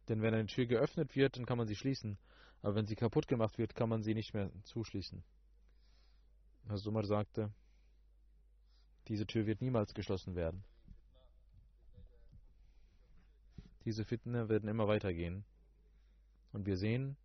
Denn 0.08 0.22
wenn 0.22 0.34
eine 0.34 0.46
Tür 0.46 0.66
geöffnet 0.66 1.14
wird, 1.14 1.36
dann 1.36 1.46
kann 1.46 1.58
man 1.58 1.66
sie 1.66 1.76
schließen. 1.76 2.18
Aber 2.62 2.74
wenn 2.74 2.86
sie 2.86 2.96
kaputt 2.96 3.28
gemacht 3.28 3.58
wird, 3.58 3.74
kann 3.74 3.88
man 3.88 4.02
sie 4.02 4.14
nicht 4.14 4.34
mehr 4.34 4.50
zuschließen. 4.64 5.22
Also 6.68 6.90
Umar 6.90 7.04
sagte, 7.04 7.52
diese 9.08 9.26
Tür 9.26 9.46
wird 9.46 9.60
niemals 9.60 9.94
geschlossen 9.94 10.34
werden. 10.34 10.64
Diese 13.84 14.04
Fitne 14.04 14.48
werden 14.48 14.68
immer 14.68 14.88
weitergehen. 14.88 15.44
Und 16.52 16.64
wir 16.66 16.76
sehen, 16.76 17.16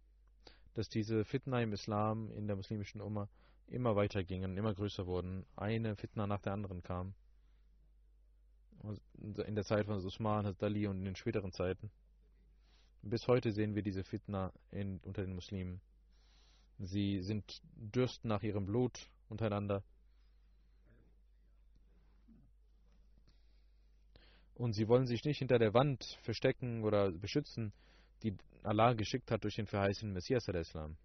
dass 0.73 0.89
diese 0.89 1.23
Fitna 1.23 1.61
im 1.61 1.71
Islam, 1.71 2.31
in 2.33 2.47
der 2.47 2.57
muslimischen 2.57 2.99
Umma, 2.99 3.29
immer 3.67 3.95
weitergingen, 3.95 4.57
immer 4.57 4.73
größer 4.73 5.05
wurden. 5.05 5.45
Eine 5.55 5.95
Fitna 5.95 6.27
nach 6.27 6.41
der 6.41 6.53
anderen 6.53 6.83
kam. 6.83 7.13
In 9.13 9.55
der 9.55 9.63
Zeit 9.63 9.85
von 9.85 10.03
Usman, 10.03 10.55
Dali 10.57 10.87
und 10.87 10.97
in 10.97 11.05
den 11.05 11.15
späteren 11.15 11.51
Zeiten. 11.51 11.91
Bis 13.01 13.27
heute 13.27 13.51
sehen 13.51 13.75
wir 13.75 13.83
diese 13.83 14.03
Fitna 14.03 14.51
in, 14.71 14.99
unter 14.99 15.21
den 15.21 15.35
Muslimen. 15.35 15.79
Sie 16.79 17.21
sind 17.21 17.61
dürsten 17.75 18.27
nach 18.27 18.43
ihrem 18.43 18.65
Blut 18.65 19.09
untereinander. 19.29 19.83
Und 24.55 24.73
sie 24.73 24.89
wollen 24.89 25.07
sich 25.07 25.23
nicht 25.23 25.39
hinter 25.39 25.57
der 25.57 25.73
Wand 25.73 26.03
verstecken 26.23 26.83
oder 26.83 27.11
beschützen, 27.11 27.71
die 28.23 28.35
Allah 28.63 28.93
geschickt 28.93 29.31
hat 29.31 29.43
durch 29.43 29.55
den 29.55 29.67
verheißenen 29.67 30.13
Messias 30.13 30.49
al-Islam. 30.49 30.97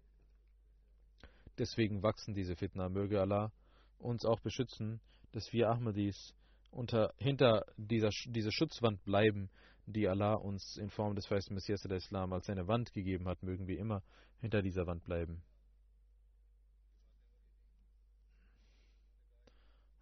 Deswegen 1.57 2.03
wachsen 2.03 2.33
diese 2.33 2.57
Fitna. 2.57 2.89
Möge 2.89 3.21
Allah 3.21 3.53
uns 3.97 4.25
auch 4.25 4.41
beschützen, 4.41 4.99
dass 5.31 5.53
wir 5.53 5.69
Ahmadis 5.69 6.33
unter, 6.69 7.13
hinter 7.17 7.65
dieser, 7.77 8.09
dieser 8.25 8.51
Schutzwand 8.51 9.01
bleiben, 9.05 9.49
die 9.85 10.07
Allah 10.07 10.33
uns 10.33 10.75
in 10.75 10.89
Form 10.89 11.15
des 11.15 11.25
verheißenen 11.25 11.55
Messias 11.55 11.85
al-Islam 11.85 12.33
als 12.33 12.49
eine 12.49 12.67
Wand 12.67 12.91
gegeben 12.91 13.27
hat. 13.27 13.41
Mögen 13.41 13.67
wir 13.67 13.79
immer 13.79 14.03
hinter 14.41 14.61
dieser 14.61 14.85
Wand 14.85 15.05
bleiben. 15.05 15.41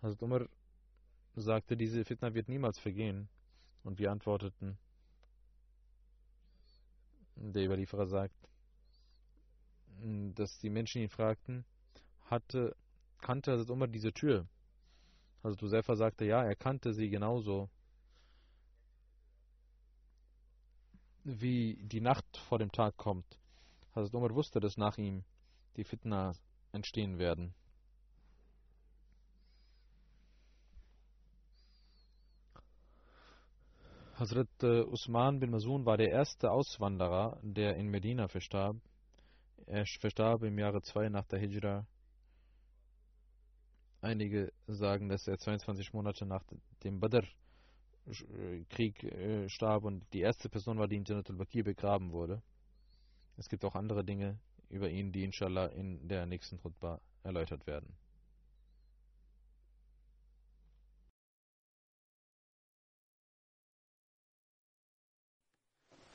Hazrat 0.04 0.22
Umar 0.22 0.50
sagte, 1.36 1.78
diese 1.78 2.04
Fitna 2.04 2.34
wird 2.34 2.50
niemals 2.50 2.78
vergehen. 2.78 3.30
Und 3.84 4.00
wir 4.00 4.12
antworteten, 4.12 4.78
der 7.36 7.66
Überlieferer 7.66 8.08
sagt, 8.08 8.36
dass 10.36 10.60
die 10.60 10.70
Menschen 10.70 11.02
ihn 11.02 11.10
fragten, 11.10 11.66
hatte, 12.26 12.76
kannte 13.20 13.54
Hazrat 13.54 13.70
Umar 13.70 13.88
diese 13.88 14.12
Tür? 14.12 14.46
Also 15.42 15.58
Josefa 15.58 15.96
sagte, 15.96 16.26
ja, 16.26 16.44
er 16.44 16.56
kannte 16.56 16.94
sie 16.94 17.10
genauso, 17.10 17.70
wie 21.24 21.78
die 21.84 22.02
Nacht 22.02 22.38
vor 22.50 22.60
dem 22.60 22.72
Tag 22.72 22.98
kommt. 22.98 23.40
Hazrat 23.96 24.16
Umar 24.16 24.36
wusste, 24.36 24.60
dass 24.60 24.76
nach 24.76 24.98
ihm 24.98 25.24
die 25.78 25.86
Fitna 25.86 26.34
entstehen 26.74 27.20
werden. 27.20 27.54
Hazrat 34.16 34.48
äh, 34.62 34.82
Usman 34.82 35.40
bin 35.40 35.50
Masun 35.50 35.88
war 35.88 35.98
der 35.98 36.12
erste 36.12 36.52
Auswanderer, 36.52 37.40
der 37.42 37.78
in 37.78 37.90
Medina 37.90 38.28
verstarb. 38.28 38.78
Er 39.66 39.88
verstarb 39.88 40.44
im 40.44 40.60
Jahre 40.60 40.84
2 40.84 41.10
nach 41.10 41.26
der 41.26 41.40
Hijra. 41.40 41.88
Einige 44.02 44.54
sagen, 44.68 45.10
dass 45.10 45.28
er 45.28 45.40
22 45.40 45.94
Monate 45.94 46.28
nach 46.28 46.44
dem 46.84 47.00
Badr-Krieg 47.00 47.34
äh, 49.04 49.50
starb 49.50 49.84
und 49.84 50.06
die 50.14 50.22
erste 50.22 50.48
Person 50.48 50.78
war, 50.78 50.88
die 50.88 50.98
in 50.98 51.06
Janatul 51.06 51.38
Bakir 51.38 51.64
begraben 51.64 52.12
wurde. 52.12 52.44
Es 53.38 53.50
gibt 53.50 53.66
auch 53.66 53.74
andere 53.74 54.04
Dinge 54.04 54.38
über 54.70 54.92
ihn, 54.92 55.12
die 55.12 55.24
inshallah 55.24 55.66
in 55.68 56.08
der 56.08 56.28
nächsten 56.28 56.60
Khutbah 56.60 57.02
erläutert 57.24 57.66
werden. 57.66 57.96